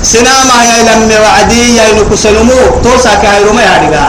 سناما 0.03 0.57
يا 0.69 0.77
لم 0.87 1.01
وعدي 1.23 1.61
يا 1.77 1.85
نكسنمو 1.97 2.59
توسا 2.83 3.13
كايرو 3.23 3.51
ما 3.57 3.63
يرغا 3.63 4.05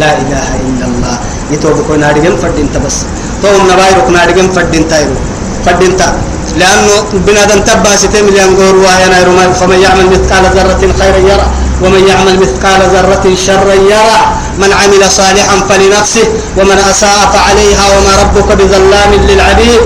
لا 0.00 0.10
إله 0.22 0.48
إلا 0.66 0.86
الله. 0.90 1.16
يتوب 1.54 1.86
كون 1.86 2.02
هارجن 2.02 2.34
فدين 2.42 2.66
تبس 2.74 2.96
تو 3.42 3.48
نبايرو 3.70 4.00
كون 4.06 4.16
هارجن 4.16 4.48
فدين 4.56 4.88
تايرو 4.88 5.16
فدين 5.66 5.96
تا. 5.96 6.08
لأنه 6.60 6.94
بنادم 7.26 7.60
تبا 7.68 7.96
ستة 7.96 8.22
مليون 8.22 8.54
غور 8.58 8.76
وهي 8.84 9.04
فمن 9.60 9.78
يعمل 9.84 10.06
مثقال 10.12 10.44
ذرة 10.56 10.82
خيرا 10.98 11.20
يرى. 11.30 11.46
ومن 11.84 12.08
يعمل 12.08 12.34
مثقال 12.40 12.80
ذرة 12.94 13.24
شرا 13.46 13.74
يرى 13.74 14.20
من 14.58 14.70
عمل 14.80 15.02
صالحا 15.10 15.56
فلنفسه 15.68 16.26
ومن 16.58 16.78
أساء 16.90 17.18
فعليها 17.34 17.84
وما 17.92 18.12
ربك 18.22 18.48
بظلام 18.58 19.10
للعبيد. 19.28 19.80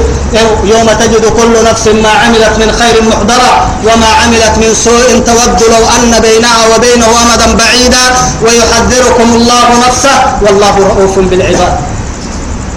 يوم 0.64 0.88
تجد 1.00 1.24
كل 1.38 1.54
نفس 1.70 1.88
ما 1.88 2.12
عملت 2.22 2.54
من 2.62 2.68
خير 2.80 2.96
محضرة 3.02 3.50
وما 3.84 4.10
عملت 4.20 4.54
من 4.62 4.70
سوء 4.74 5.10
تود 5.26 5.60
لو 5.72 5.82
أن 5.96 6.12
بينها 6.20 6.62
وبينه 6.74 7.06
أمدا 7.22 7.48
بعيدا. 7.60 8.04
ويحذركم 8.44 9.28
الله 9.34 9.66
نفسه 9.88 10.16
والله 10.44 10.74
رؤوف 10.90 11.18
بالعباد. 11.18 11.74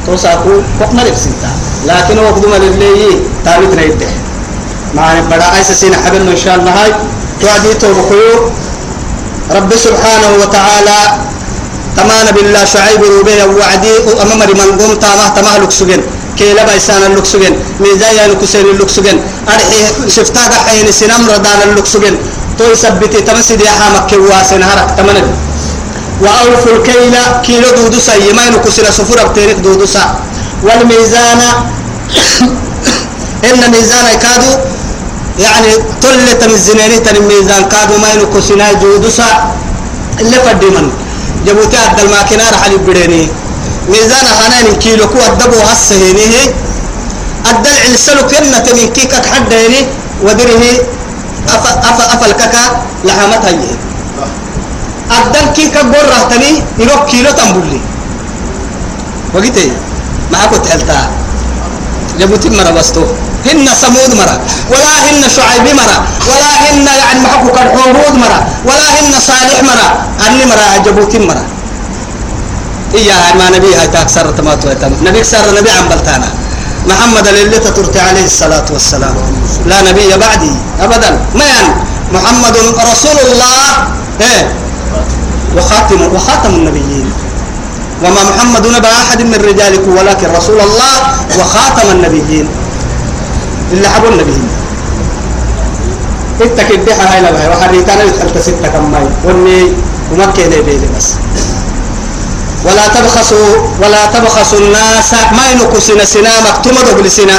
توساكو 0.06 0.54
فقنا 0.80 1.02
لبسنتا 1.02 1.52
لكن 1.86 2.18
وقدم 2.18 2.54
لله 2.64 3.20
تابت 3.46 3.74
ريته 3.76 4.12
مع 4.96 5.06
بڑا 5.30 5.48
ایسا 5.56 5.74
سين 5.74 5.96
حبلنا 5.96 6.32
إن 6.32 6.38
شاء 6.38 6.56
الله. 6.56 6.72
هاي 6.72 6.92
توعدي 7.42 7.74
توبخيو 7.74 8.52
رب 9.56 9.72
سبحانه 9.76 10.32
وتعالى 10.42 11.00
تمان 11.98 12.28
بالله 12.36 12.66
شعيب 12.66 13.02
روبيه 13.04 13.44
وعدي 13.60 13.94
أمام 14.24 14.40
من 14.40 14.70
قوم 14.80 14.94
تامه 15.04 15.28
تمه 15.36 15.58
لكسجن 15.58 16.02
كي 16.38 16.54
لبا 16.54 16.78
إسان 16.78 17.04
اللكسجن 17.12 17.54
ميزايا 17.80 18.28
لكسين 18.32 18.66
اللكسجن 18.74 19.18
أرحي 19.54 19.82
شفتاك 20.16 20.54
حين 20.68 20.92
سنم 20.92 21.22
ردان 21.34 21.60
اللكسجن 21.70 22.16
تو 22.58 22.64
يثبتي 22.72 23.22
تمسد 23.28 23.62
يا 23.62 23.72
حامك 23.80 24.04
كواسن 24.10 24.64
هرك 24.70 24.88
تمنب 24.98 25.28
وأوفوا 26.24 26.72
الكيل 26.76 27.16
كيلو 27.46 27.70
دودوسا 27.78 28.16
يمين 28.16 28.54
كسنا 28.66 28.92
سفر 28.92 29.28
بتيرك 29.28 29.56
دودوسا 29.66 30.04
والميزان 30.66 31.42
إن 33.50 33.62
ميزان 33.72 34.08
كادو 34.24 34.52
يعني 35.44 35.72
تل 36.02 36.28
تمزنيني 36.42 36.98
تن 37.06 37.18
ميزان 37.30 37.64
كادو 37.72 37.98
ما 37.98 38.10
ينكو 38.14 38.40
سنا 38.48 38.74
جودسا 38.82 39.30
اللي 40.22 40.38
فدي 40.46 40.70
من. 40.76 40.88
جبوتي 41.46 41.78
عبد 41.78 42.00
الماكينة 42.00 42.50
رح 42.54 42.64
بديني 42.86 43.28
ميزان 43.90 44.26
هنان 44.40 44.68
كيلو 44.84 45.10
كو 45.10 45.20
الدبو 45.30 45.58
هسهيني. 45.68 46.54
الدل 47.50 47.78
علسلو 47.86 48.22
كنا 48.30 48.60
تمين 48.66 48.90
كيكك 48.96 49.26
حديني 49.26 49.80
ودره 50.26 50.64
أف 51.50 51.66
أف 51.90 52.00
أفل 52.14 52.32
ككا 52.32 52.64
لحامتها 53.06 53.50
يهي 53.50 53.76
الدل 55.18 55.46
كيكك 55.56 55.86
بره 55.94 56.20
تني 56.30 56.52
يروح 56.80 57.02
كيلو 57.10 57.32
تنبولي. 57.38 57.82
وقتي؟ 59.34 59.72
ما 60.32 60.46
كنت 60.52 60.66
حلتها 60.68 61.10
جبوتي 62.20 62.50
مرة 62.50 62.72
بستو. 62.78 63.04
هن 63.46 63.68
سمود 63.82 64.12
مرة 64.22 64.40
ولا 64.72 64.94
هن 65.06 65.24
شعيب 65.36 65.76
مرة 65.76 65.98
ولا 66.30 66.52
هن 66.64 66.88
يعني 67.02 67.20
محكو 67.20 67.52
كالحورود 67.52 68.16
مرة 68.24 68.40
ولا 68.66 68.88
هن 69.00 69.14
صالح 69.28 69.58
مرة 69.64 69.90
أني 70.28 70.46
مرة 70.46 70.84
جبوتي 70.86 71.20
مرة 71.20 71.46
إياها 72.96 73.34
ما 73.40 73.50
نبي 73.50 73.76
هاي 73.76 73.88
تاكسر 73.88 74.32
تمات 74.32 74.66
ويتم 74.66 74.94
نبي 75.02 75.20
كسر 75.20 75.46
نبي 75.58 75.72
عن 75.72 75.90
بلتانا. 75.90 76.30
محمد 76.88 77.28
اللي 77.28 77.60
تترتي 77.60 78.00
عليه 78.00 78.26
الصلاة 78.26 78.66
والسلام. 78.72 79.16
لا 79.66 79.82
نبي 79.82 80.18
بعدي 80.18 80.52
أبدا. 80.82 81.20
ما 81.36 81.46
يعني؟ 81.46 81.74
محمد 82.14 82.58
رسول 82.92 83.18
الله. 83.32 83.88
إيه. 84.22 84.44
وخاتم 85.58 86.02
وخاتم 86.16 86.50
النبيين. 86.50 87.14
وما 88.04 88.24
محمد 88.24 88.68
نبى 88.68 88.88
أحد 88.88 89.22
من 89.22 89.40
رجالكم 89.50 89.98
ولكن 89.98 90.28
رسول 90.38 90.60
الله 90.60 90.94
وخاتم 91.40 91.88
النبيين. 91.92 92.50
اللي 93.72 93.90
حبوا 93.90 94.10
النبيين 94.10 94.50
اتك 96.42 96.72
الدحى 96.72 97.02
هاي 97.02 97.22
لبهاي. 97.22 97.50
وحريتانا 97.50 98.04
يدخلت 98.04 98.38
ستة 98.38 98.68
كماي 98.68 99.08
وني 99.26 99.74
ومكة 100.12 100.48
بيلي 100.48 100.88
بس. 100.98 101.08
ولا 102.66 102.88
تبخسوا 102.88 103.50
ولا 103.82 104.06
تبخسوا 104.06 104.60
الناس. 104.60 105.14
ما 105.14 105.44
ينقصنا 105.52 106.06
سنا 106.06 106.34
مكتومة 106.50 106.92
بلسنا 106.98 107.38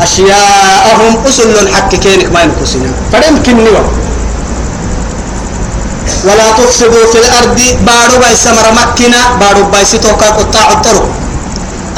أشياءهم 0.00 1.12
أصل 1.28 1.68
حق 1.74 1.94
كينك 1.94 2.32
ما 2.32 2.40
ينقصنا 2.42 2.90
فيمكن 3.12 3.56
نيوم 3.56 3.88
ولا 6.24 6.46
تفسدوا 6.58 7.06
في 7.12 7.18
الأرض. 7.18 7.60
بارو 7.86 8.16
باي 8.20 8.34
سمر 8.36 8.66
مكنا 8.78 9.20
بارو 9.40 9.62
باي 9.72 9.84
ستوكا 9.84 10.30
قطاع 10.30 10.72
الطرق. 10.72 11.08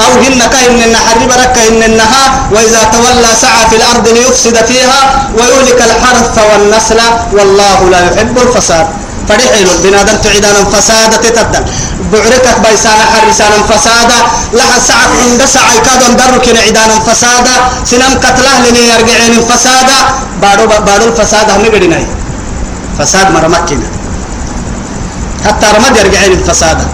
أو 0.05 0.11
هنك 0.23 0.53
إن 0.67 0.79
النحر 0.87 1.17
برك 1.31 1.55
إن 1.69 1.83
النها 1.83 2.23
وإذا 2.53 2.81
تولى 2.93 3.31
سعى 3.41 3.63
في 3.69 3.75
الأرض 3.75 4.07
ليفسد 4.07 4.65
فيها 4.65 4.99
ويهلك 5.37 5.79
الحرث 5.89 6.35
والنسل 6.49 6.99
والله 7.33 7.89
لا 7.89 7.99
يحب 8.07 8.37
الفساد. 8.37 8.87
فرحيل 9.29 9.67
بنادم 9.83 10.17
تعيدانا 10.23 10.63
فسادة 10.73 11.17
تتدل 11.17 11.63
بعركك 12.11 12.57
بيسانا 12.65 13.05
حرسانا 13.13 13.57
فسادة. 13.69 14.19
لها 14.53 14.79
ساعة 14.87 15.11
عند 15.23 15.41
ساعة 15.45 15.75
كادون 15.85 16.15
درك 16.15 16.45
عيدانا 16.57 16.99
فسادة. 17.07 17.55
سنم 17.85 18.13
قتله 18.23 18.53
لني 18.65 18.83
يرجعين 18.93 19.33
فسادة. 19.49 19.97
بارو 20.41 20.65
بارو 20.67 21.05
الفسادة 21.05 21.57
نقدنا 21.57 21.99
فساد 22.99 23.31
مرمكنا 23.31 23.87
حتى 25.45 25.67
رمد 25.75 25.97
يرجعين 25.97 26.31
الفسادة 26.31 26.85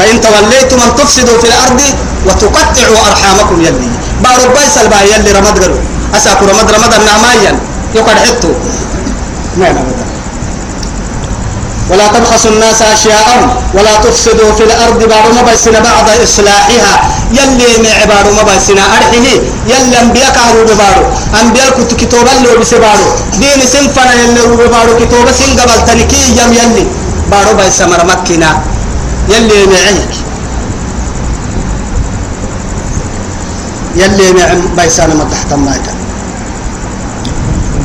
فإن 0.00 0.16
توليتم 0.20 0.80
أن 0.80 0.96
تفسدوا 0.96 1.38
في 1.38 1.46
الأرض 1.52 1.80
وتقطعوا 2.26 2.98
أرحامكم 3.08 3.60
يلي. 3.60 3.88
بارو 4.24 4.48
بيس 4.56 4.74
البا 4.80 5.00
يلي 5.12 5.30
رمد 5.36 5.56
قالوا. 5.60 5.80
أساكو 6.16 6.44
رمد 6.48 6.68
رمد 6.72 6.92
النعمايا 7.00 7.52
يقعد 7.94 8.18
حتو. 8.24 8.48
ما 9.60 9.70
أبدا 9.70 10.04
ولا 11.90 12.06
تبخسوا 12.14 12.50
الناس 12.50 12.82
أشياءهم 12.82 13.44
ولا 13.76 13.94
تفسدوا 14.04 14.52
في 14.56 14.64
الأرض 14.64 15.00
بارو 15.04 15.30
ما 15.36 15.42
بيسنا 15.42 15.80
إصلاحها. 16.24 16.94
يلي 17.36 17.70
مع 17.84 17.96
بارو 18.08 18.30
ما 18.38 18.42
بيسنا 18.48 18.82
يلي 19.68 20.00
أنبياء 20.02 20.32
كهرو 20.32 20.64
ببارو. 20.64 21.04
أنبياء 21.40 21.70
كنت 21.76 21.92
كتوبا 22.00 22.32
لو 22.44 22.60
بسبارو. 22.60 23.08
دين 23.40 23.60
سنفنا 23.72 24.12
يلي 24.22 24.42
ببارو. 24.60 24.92
كتوبا 25.00 25.32
سنقبل 25.38 25.80
تنكي 25.86 26.22
يم 26.40 26.52
يلي. 26.58 26.84
بارو 27.32 27.52
بيسا 27.58 27.84
مرمكنا 27.86 28.50
يلي 29.30 29.66
معيك 29.66 30.14
يلي 33.96 34.32
مع 34.32 34.48
بيسان 34.76 35.10
ما 35.16 35.24
تحت 35.32 35.52
مايتا 35.52 35.94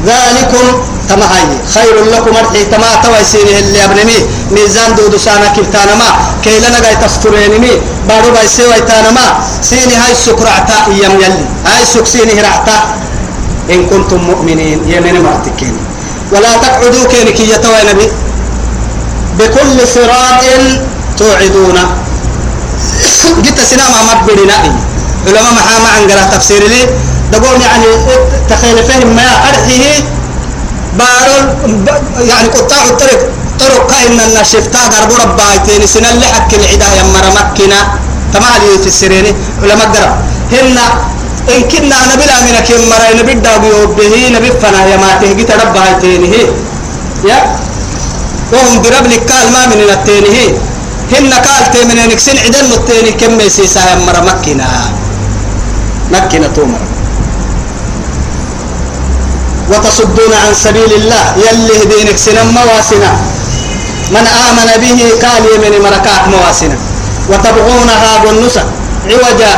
ذلكم 0.06 0.66
تمهاي. 1.10 1.48
خير 1.74 1.96
لكم 2.14 2.36
ارحي 2.38 2.66
تما 2.66 2.90
تويسيني 3.04 3.60
اللي 3.60 3.86
أبنمي. 3.86 4.20
ميزان 4.52 4.96
دودو 4.96 5.18
سانا 5.18 5.48
كلتانا 5.56 5.96
ما 5.96 6.10
كي 6.44 6.60
لنا 6.60 6.80
جاي 6.80 6.96
تستريني 6.96 7.58
مي 7.60 7.72
بارو 8.10 8.32
باي 8.32 8.48
سوى 8.48 8.82
تانا 8.90 9.12
ما 9.12 9.26
سيني 9.62 9.96
هاي 9.96 10.16
سكرعتا 10.16 10.78
إيام 10.94 11.14
يلي. 11.22 11.46
هاي 11.66 11.86
سك 11.86 12.06
سيني 12.06 12.34
هرعتا 12.40 12.78
إن 13.70 13.86
كنتم 13.90 14.18
مؤمنين. 14.18 14.80
يمين 14.90 15.22
مرتكين. 15.22 15.78
ولا 16.32 16.58
تقعدوا 16.58 17.06
كينك 17.12 17.40
يتوى 17.40 17.80
نبي 17.90 18.08
بكل 19.40 19.88
صراط 19.88 20.44
توعدون 21.17 21.78
جيت 23.43 23.60
سينما 23.69 23.99
ما 24.08 24.13
بدنا 24.28 24.58
علماء 25.28 25.54
محامة 25.54 25.89
عن 25.95 26.01
قراءة 26.12 26.38
تفسير 26.38 26.63
لي. 26.67 26.82
دقول 27.32 27.62
يعني 27.62 27.86
تخيل 28.49 28.78
فهم 28.84 29.15
ما 29.15 29.28
أرحيه 29.49 29.95
بارول 30.99 31.45
يعني 32.30 32.47
قطاع 32.47 32.84
الطريق 32.84 33.19
طرق 33.60 33.91
كأن 33.91 34.19
النشفتا 34.19 34.80
قرب 34.93 35.12
ربايتين. 35.23 35.88
سنة 35.88 36.10
اللي 36.12 36.25
حك 36.25 36.54
العدا 36.54 36.88
يمر 36.99 37.25
مكنا 37.38 37.80
تمالي 38.34 38.78
في 38.82 38.88
السريني. 38.88 39.32
علماء 39.63 39.88
قرأ. 39.93 40.12
هن 40.51 40.78
إن 41.56 41.62
كنا 41.71 41.97
نبلا 42.12 42.36
من 42.45 42.56
كم 42.67 42.82
مرة 42.89 43.21
نبي 43.21 43.34
دابيو 43.34 43.88
به 43.97 44.13
نبي 44.36 44.49
فنا 44.62 44.86
يا 44.86 44.97
ما 44.97 45.10
تهجي 45.21 45.43
تربايتين 45.43 46.23
هي 46.34 46.45
يا؟ 47.30 47.38
وهم 48.54 48.82
برب 48.82 49.06
لك 49.08 49.32
ما 49.54 49.62
من 49.69 49.80
التين 49.89 50.25
هي 50.36 50.47
هن 51.12 51.34
قال 51.34 51.63
تمن 51.74 51.98
نكسن 52.10 52.38
عدن 52.46 52.65
التين 52.78 53.08
كم 53.20 53.39
يسيسا 53.39 53.82
يمر 53.91 54.18
مكنا 54.30 54.70
مكنا 56.13 56.48
تومر. 56.56 56.82
وتصدون 59.72 60.34
عن 60.34 60.54
سبيل 60.54 60.91
الله. 61.00 61.26
يلي 61.46 61.78
دينك 61.91 62.18
سنم 62.18 62.48
مواسنا 62.58 63.12
من 64.13 64.26
آمن 64.48 64.70
به 64.84 65.00
قال 65.24 65.44
يمن 65.54 65.74
مركات 65.86 66.24
مواسنا 66.34 66.78
وتبغونها 67.30 68.12
بالنسى 68.24 68.63
عوجا. 69.10 69.54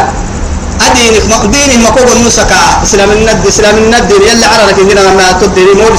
أدينك 0.88 1.24
دينك 1.54 1.80
مكوب 1.86 2.08
النسى 2.16 2.44
إسلام 2.86 3.10
الند 3.12 3.42
إسلام 3.48 3.76
الند 3.78 4.12
يلي 4.12 4.46
عررك 4.46 4.78
إننا 4.80 5.12
ما 5.20 5.28
تدري 5.42 5.74
مور 5.80 5.94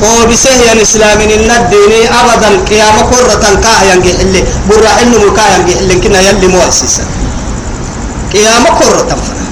سنة 0.00 0.22
وبسهي 0.22 0.72
الإسلام 0.72 1.20
الند 1.20 1.74
أبدا 2.20 2.50
قيام 2.68 2.96
قرة 3.12 3.44
كاه 3.62 3.82
ينجي 3.92 4.12
اللي 4.22 4.44
برا 4.68 4.92
إنه 5.02 5.18
مكاه 5.30 5.56
ينجي 5.56 5.74
اللي 5.78 5.94
كنا 5.94 6.20
يلي 6.20 6.46
مؤسسا 6.46 7.04
قيام 8.32 8.66
قرة 8.66 9.08
فنا 9.08 9.46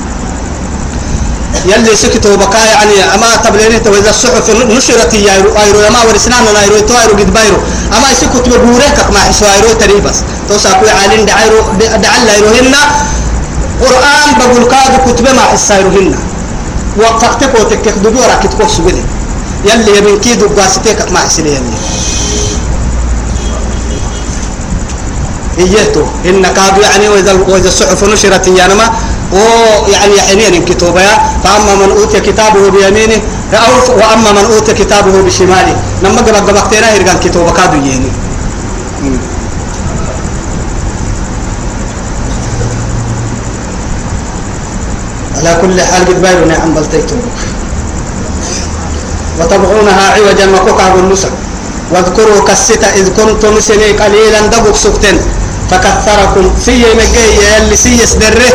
يلي 1.74 1.96
سكتوا 1.96 2.36
بكاء 2.36 2.66
يعني 2.72 3.14
أما 3.14 3.36
تبليني 3.36 3.78
تو 3.78 3.94
إذا 3.94 4.10
الصحف 4.10 4.50
نشرت 4.50 5.14
يا 5.14 5.32
أيرو 5.64 5.80
أما 5.88 6.00
ورسنان 6.08 6.44
أيرو 6.62 6.78
تو 6.88 6.94
أيرو 7.00 7.12
قد 7.16 7.30
بأيرو. 7.34 7.58
أما 7.96 8.14
سكت 8.20 8.48
ببورك 8.48 8.98
ما 9.12 9.20
حسوا 9.28 9.48
أيرو 9.54 9.72
تري 9.80 10.00
بس 10.00 10.18
تو 10.48 10.58
ساكوي 10.58 10.90
عالين 10.90 11.26
دعيرو 11.26 11.60
دعل 12.04 12.28
أيرو 12.28 12.48
هنا. 12.48 12.82
قرآن 13.80 14.28
بقول 14.38 14.64
كاد 14.72 14.92
كتب 15.06 15.26
ما 15.36 15.42
حس 15.52 15.70
أيرو 15.70 15.90
هنا. 15.90 16.18
وقفتك 17.00 17.52
وتكك 17.60 17.96
دجورا 18.04 18.34
كتكوك 18.42 18.68
سجدي 18.68 19.02
يلي 19.64 19.98
يمين 19.98 20.18
كيدو 20.20 20.48
قاستيك 20.48 21.12
ما 21.12 21.18
حسلي 21.18 21.50
يلي. 21.56 21.76
إيهتو 25.58 26.02
إن 26.26 26.42
كادوا 26.42 26.82
يعني 26.82 27.08
وإذا 27.08 27.32
وإذا 27.48 27.68
الصحف 27.68 28.04
نشرت 28.04 28.46
يانما 28.48 28.86
ويعني 29.32 30.14
يحنين 30.16 30.64
كتابها 30.64 31.14
فأما 31.44 31.74
من 31.74 31.90
أوتي 31.98 32.20
كتابه 32.20 32.70
بيمينه 32.70 33.20
أو 33.54 33.96
وأما 33.98 34.32
من 34.32 34.44
أوتي 34.54 34.72
كتابه 34.74 35.22
بشماله. 35.22 35.76
لما 36.02 36.20
قبل 36.20 36.36
قبقتنا 36.36 36.94
يرجع 36.94 37.14
كتابه 37.14 37.50
كادو 37.52 37.76
يني 37.76 38.10
على 45.36 45.56
كل 45.62 45.80
حال 45.80 46.04
قد 46.08 46.22
بايروا 46.22 46.46
نعم 46.46 46.74
بلتيتم 46.74 47.16
وتبغونها 49.40 50.04
عوجا 50.16 50.46
وكوكا 50.54 50.88
بالنسك 50.88 51.32
واذكروا 51.92 52.44
كالستة 52.48 52.86
إذ 52.86 53.06
كنتم 53.16 53.60
سني 53.60 53.92
قليلا 54.00 54.40
دبك 54.52 54.76
سكتن. 54.76 55.16
فكثركم. 55.70 56.46
سي 56.66 56.84
مجي 56.98 57.26
يلي 57.40 57.76
سي 57.76 58.02
يسدره 58.02 58.52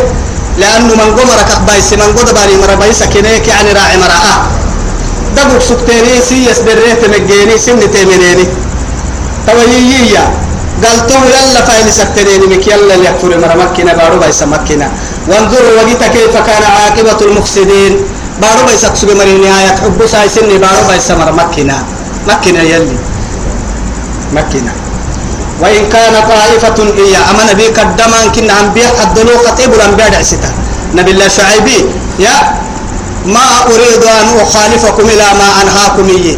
لأنه 0.57 0.93
من 0.95 1.09
قمر 1.17 1.39
كبايس 1.49 1.93
من 1.93 2.09
قد 2.17 2.29
باري 2.33 2.55
مرا 2.61 2.75
بايس 2.75 3.03
كنيك 3.03 3.47
يعني 3.47 3.71
راعي 3.71 3.97
مرا 3.97 4.17
آه. 4.31 4.39
دبك 5.35 5.61
سكتيني 5.61 6.21
سي 6.21 6.45
يسدره 6.49 6.93
تمجيني 7.01 7.57
سن 7.57 7.79
تيمينيني 7.91 8.45
تويييا 9.47 10.23
قالتوه 10.83 11.25
يلا 11.33 11.61
فايل 11.67 11.93
سكتنيني 11.93 12.45
مك 12.51 12.67
يلا 12.67 12.95
مرا 13.43 13.55
مكنا 13.55 13.93
بارو 13.93 14.19
بايس 14.19 14.43
مكنا 14.43 14.87
وانظروا 15.29 15.73
وجدت 15.81 16.03
كيف 16.13 16.35
كان 16.47 16.63
عاقبة 16.63 17.19
المفسدين. 17.27 17.93
بارو 18.41 18.65
بايس 18.65 18.86
أكسب 18.86 19.10
مري 19.17 19.38
نهاية 19.38 19.75
حب 19.84 19.99
سايسني 20.06 20.58
بارو 20.58 20.88
بايس 20.88 21.12
مرا 21.12 21.32
مكنا 21.32 21.78
مكنا 22.28 22.62
يلي. 22.63 22.97
مكنا 24.34 24.73
وإن 25.62 25.89
كان 25.89 26.13
طائفة 26.30 26.78
إيا 27.04 27.19
أما 27.32 27.43
نبي 27.52 27.67
قدما 27.67 28.19
كنا 28.36 28.54
أنبياء 28.60 28.95
الدلو 29.04 29.38
خطيب 29.47 29.73
الأنبياء 29.73 30.10
دعستا 30.10 30.52
نبي 30.95 31.12
الله 31.12 31.28
شعيبي 31.28 31.80
يا 32.19 32.36
ما 33.25 33.45
أريد 33.67 34.04
أن 34.04 34.28
أخالفكم 34.39 35.06
إلى 35.13 35.28
ما 35.39 35.47
أنهاكم 35.62 36.08
إيه 36.10 36.38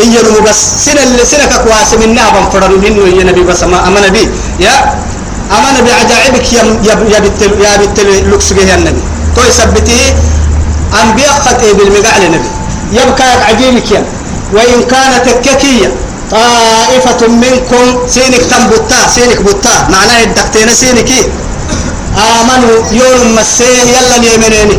إيه 0.00 0.40
بس 0.48 0.60
سنة 0.84 1.02
اللي 1.02 1.24
سنة 1.24 1.46
كواس 1.64 1.94
من 2.00 2.14
نابا 2.14 2.42
فرر 2.52 2.72
منه 2.78 3.04
إيه 3.04 3.24
نبي 3.24 3.42
بس 3.42 3.62
ما 3.62 3.88
أما 3.88 4.00
نبي 4.06 4.28
يا 4.60 4.76
أما 5.52 5.68
نبي 5.80 5.92
عجائبك 5.92 6.52
يا 6.52 6.62
يا 7.12 7.18
بتل 7.24 7.52
يا 7.64 7.76
بتل 7.76 8.28
لوكس 8.30 8.52
النبي 8.52 9.02
توي 9.36 9.50
سبتي 9.50 10.14
أنبياء 11.02 11.34
خطيب 11.46 11.80
المقال 11.80 12.22
نبي. 12.32 12.50
يبقى 12.92 13.28
عجيبك 13.48 13.90
يا. 13.90 14.04
وإن 14.52 14.82
كانت 14.90 15.24
تككية 15.28 15.90
طائفة 16.30 17.26
منكم 17.26 17.84
سينك 18.08 18.42
تنبتا 18.50 19.00
سينك 19.14 19.40
بتا 19.42 19.88
معناه 19.90 20.22
الدكتين 20.24 20.68
سينك. 20.74 21.10
آمنوا 22.16 22.78
يوم 22.92 23.36
مسيه 23.36 23.82
يلا 23.94 24.16
اليمنيني 24.16 24.78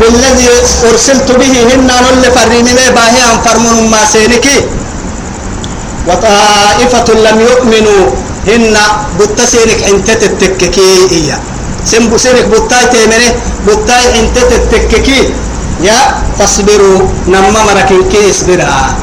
بالذي 0.00 0.48
أرسلت 0.90 1.28
به 1.32 1.54
هن 1.70 1.86
نل 1.86 2.24
فرمي 2.34 2.72
باهي 2.96 3.20
أن 3.32 3.38
فرمون 3.44 3.90
ما 3.90 4.02
سينك. 4.12 4.46
وطائفة 6.08 7.08
لم 7.14 7.40
يؤمنوا 7.40 8.04
هن 8.48 8.76
بتا 9.20 9.44
سينك 9.46 9.80
انت 9.92 10.10
تتككي 10.10 11.08
إيا 11.12 11.40
سنبو 11.84 12.16
سينك 12.16 12.46
بتا 12.52 12.78
تيمني 12.92 13.28
بتا 13.66 13.96
انت 14.18 14.36
تتككي 14.38 15.20
يا 15.80 15.98
فاصبروا. 16.38 17.00
نما 17.28 17.60
مركن 17.68 18.08
كي 18.12 18.30
اصبرها 18.30 18.94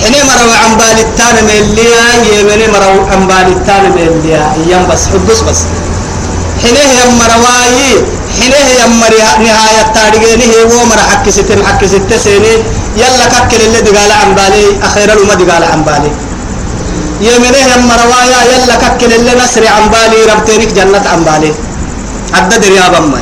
حين 0.00 0.14
مروا 0.28 0.56
عن 0.62 0.72
بالتان 0.78 1.36
مليا 1.48 2.04
يمني 2.30 2.66
مروا 2.74 3.02
عن 3.10 3.26
بالتان 3.26 3.84
مليا 3.96 4.42
إيام 4.66 4.86
بس 4.90 5.02
حدث 5.12 5.40
بس. 5.48 5.60
حين 6.62 6.76
هي 6.76 7.00
مرواي 7.20 7.80
حين 8.36 8.52
هي 8.52 8.80
مر 9.00 9.14
نهاية 9.44 9.82
تاريخني 9.94 10.46
هو 10.72 10.84
مر 10.90 11.00
حق 11.10 11.28
ستين 11.28 11.60
حق 11.66 11.84
ست 11.84 12.10
سنين 12.24 12.60
يلا 12.96 13.26
ككل 13.32 13.60
اللي 13.66 13.80
دقال 13.80 14.12
عن 14.20 14.30
بالي 14.38 14.64
أخيرا 14.82 15.14
وما 15.20 15.34
دقال 15.34 15.64
عن 15.64 15.82
بالي 15.86 16.10
يمنه 17.26 17.60
يم 17.72 17.88
روايا 18.02 18.40
يلا 18.52 18.74
ككل 18.82 19.12
اللي 19.18 19.32
نسري 19.40 19.68
عن 19.68 19.84
بالي 19.92 20.18
ربتينك 20.32 20.70
جنة 20.78 21.04
عن 21.12 21.20
بالي 21.24 21.52
عدد 22.34 22.62
رياضا 22.64 23.00
ما 23.00 23.20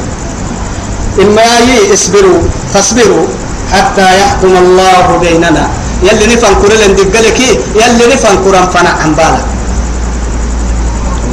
إما 1.23 1.49
يي 1.68 1.94
اصبروا 1.94 2.40
فاصبروا 2.75 3.27
حتى 3.73 4.07
يحكم 4.21 4.53
الله 4.64 5.07
بيننا. 5.23 5.64
يلي 6.03 6.27
نفن 6.33 6.55
كرلن 6.62 6.92
دقلك 6.99 7.40
يلي 7.81 8.05
نفن 8.12 8.35
كرن 8.44 8.66
فنع 8.75 8.94
عن 9.03 9.12
بالك 9.18 9.47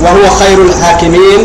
وهو 0.04 0.26
خير 0.40 0.58
الحاكمين. 0.70 1.42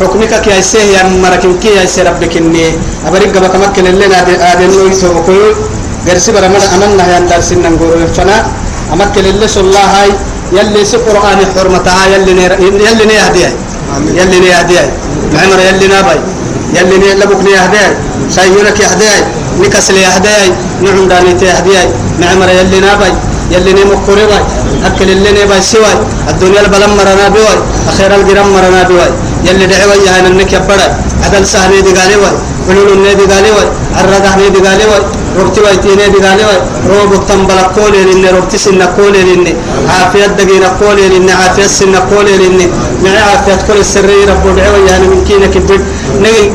حكمك 0.00 0.32
كي 0.44 0.50
يسيه 0.58 0.94
يا 0.94 1.02
مركن 1.24 1.58
كي 1.62 1.70
يسيه 1.82 2.02
ربك 2.02 2.36
إني. 2.36 2.66
أبرق 3.06 3.34
بك 3.44 3.54
مكن 3.62 3.84
نادي 3.98 4.34
آدم 4.50 4.72
ويسو 4.78 5.08
بكل 5.16 5.42
قرسي 6.06 6.30
برمنا 6.32 6.66
أمنا 6.74 7.04
يا 7.12 7.18
درس 7.30 7.52
نقول 7.52 8.06
فنا. 8.16 8.38
أمكن 8.92 9.24
اللي 9.32 9.46
الله 9.56 9.86
هاي 9.96 10.10
يلي 10.52 10.84
سي 10.84 10.96
قرآن 10.96 11.40
حرمتها 11.54 12.02
يلي 12.14 12.32
يلي 12.86 13.04
نيهديها 13.10 13.52
يلي 14.18 14.38
نيهديها 14.40 14.86
معمر 15.34 15.58
يلي 15.68 15.86
نابي. 15.88 16.20
يلي 16.76 16.96
ني 16.98 17.14
لبك 17.20 17.40
نيهديها 17.46 17.90
سيونك 18.30 18.80
يهديها 18.80 19.18
نكسل 19.60 19.96
يهديها 19.96 20.46
نعم 20.84 21.08
داني 21.08 21.32
تيهديها 21.40 21.84
معمر 22.20 22.48
يلي 22.48 22.80
نابي. 22.80 23.12
يلي 23.50 23.72
ني 23.72 23.84
مقربا 23.84 24.38
أكل 24.86 25.10
اللي 25.10 25.32
ني 25.32 25.44
باي 25.50 25.62
سواي. 25.62 25.96
الدنيا 26.28 26.60
البلم 26.60 26.90
مرنا 26.96 27.28
بواي. 27.28 27.58
أخيرا 27.88 28.16
الجرام 28.16 28.48
مرنا 28.54 28.82
بواي. 28.82 29.10
يلي 29.44 29.66
دعوة 29.66 29.94
يا 30.06 30.20
هنا 30.20 30.28
النك 30.28 30.52
يبرد 30.52 30.92
عدل 31.24 31.46
سهل 31.46 31.82
دي 31.82 31.92
قالي 31.98 32.16
واي. 32.16 32.36
ولول 32.68 32.92
النبي 32.92 33.24
قالي 33.32 33.50
واي. 33.56 33.68
الرده 34.00 34.30
نبي 34.36 34.60
قالي 34.68 34.84
واي. 34.90 35.02
روبتي 35.38 35.60
وايتي 35.60 35.88
نبي 36.00 36.18
قالي 36.26 36.44
واي. 36.48 36.58
روب 36.92 37.12
التنبل 37.12 37.58
كولي 37.74 38.00
لن 38.08 38.24
روبتي 38.36 38.58
سن 38.58 38.80
كولي 38.96 39.22
لن 39.28 39.46
عافية 39.94 40.26
دقينا 40.26 40.68
كولي 40.80 41.08
لن 41.08 41.30
عافية 41.30 41.66
سن 41.66 41.94
كولي 42.10 42.36
لن 42.42 42.58
معي 43.04 43.18
عافية 43.30 43.58
كل 43.68 43.78
السرية 43.80 44.24
رب 44.30 44.44
دعوة 44.56 44.78
يا 44.88 44.96
هنا 44.96 45.06
من 45.12 45.24
كينك 45.28 45.54
بد 45.68 45.82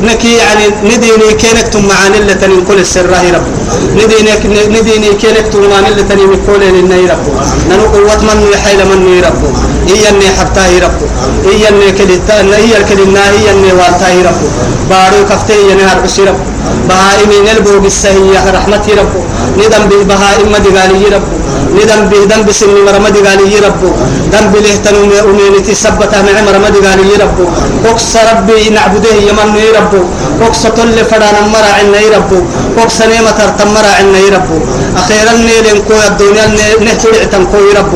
نكي 0.08 0.32
يعني 0.42 0.64
نديني 0.90 1.28
كينك 1.42 1.66
تم 1.72 1.84
معاني 1.88 2.18
اللي 2.18 2.34
تنين 2.34 2.64
كل 2.68 2.78
السر 2.78 3.06
رب 3.34 3.46
نديني 3.98 4.30
نديني 4.74 5.08
كينك 5.22 5.46
تم 5.52 5.62
معاني 5.70 5.88
اللي 5.88 6.02
تنين 6.02 6.30
كولي 6.46 6.68
لن 6.70 6.92
رب 7.10 7.24
ننو 7.70 7.84
قوة 7.94 8.20
من 8.28 8.38
يحيل 8.54 8.78
من 8.90 9.00
رب 9.26 9.42
هي 9.88 10.08
اني 10.08 10.28
حبتاه 10.38 10.78
رب 10.84 10.98
هي 11.44 11.68
اني 11.68 11.92
كلتا 11.98 12.40
هي 12.56 12.76
الكلمة 12.76 13.20
هي 13.20 13.50
اني 13.50 13.72
والتاه 13.72 14.22
رب 14.28 14.40
بارو 14.90 15.24
كفتي 15.30 15.70
ينهار 15.70 15.98
رب 16.28 16.40
بهائم 16.88 17.30
نلبو 17.46 17.78
بالسهية 17.78 18.50
رحمتي 18.56 18.92
رب 18.92 19.12
ندم 19.58 20.04
بهائم 20.10 20.52
دقالي 20.64 21.04
رب 21.14 21.22
ندم 21.78 22.00
بدم 22.10 22.40
بسن 22.46 22.70
مرمد 22.86 23.16
قالي 23.26 23.54
رب 23.66 23.82
دم 24.32 24.44
بله 24.52 24.74
تنوم 24.84 25.12
أمينتي 25.30 25.74
سبتها 25.84 26.20
مع 26.26 26.36
مرمد 26.46 26.74
قالي 26.86 27.14
رب 27.22 27.38
كوكس 27.84 28.12
ربي 28.30 28.62
نعبده 28.76 29.14
يمن 29.28 29.50
رب 29.78 29.92
كوكس 30.40 30.62
تل 30.76 30.96
فدان 31.10 31.36
مرا 31.54 31.70
عنا 31.78 32.00
رب 32.16 32.30
كوكس 32.76 32.98
نيمة 33.10 33.30
ترتمر 33.38 33.86
عنا 33.98 34.20
رب 34.36 34.50
أخيرا 35.00 35.32
نيلن 35.48 35.78
كو 35.88 35.94
الدنيا 36.08 36.44
نهتل 36.86 37.14
عتم 37.22 37.44
كو 37.52 37.58
رب 37.78 37.92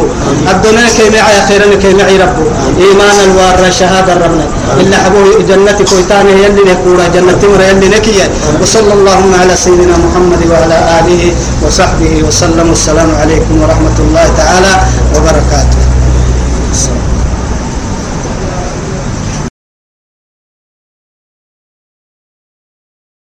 الدنيا 0.53 0.89
كيمع 0.97 1.25
أخيرا 1.41 1.67
كيمع 1.83 2.07
رب 2.25 2.39
إيمان 2.85 3.17
الوار 3.27 3.71
شهادة 3.79 4.13
ربنا 4.25 4.47
إلا 4.81 4.97
حبوه 5.05 5.43
جنتي 5.49 5.85
كويتانه 5.91 6.31
يلي 6.45 6.63
نكورا 6.71 7.07
جنتي 7.15 7.47
مرا 7.53 7.65
يلي 7.71 7.89
نكيا 7.95 8.27
وصلى 8.63 8.93
اللهم 8.99 9.33
على 9.41 9.55
سيدنا 9.65 9.97
محمد 10.05 10.41
وعلى 10.51 10.77
آله 10.99 11.23
وصحبه 11.65 12.13
وسلم 12.27 12.67
والسلام 12.71 13.11
عليكم 13.21 13.55
ورحمة 13.69 13.99
الله 13.99 14.27
تعالى 14.37 14.75
وبركاته. 15.17 15.79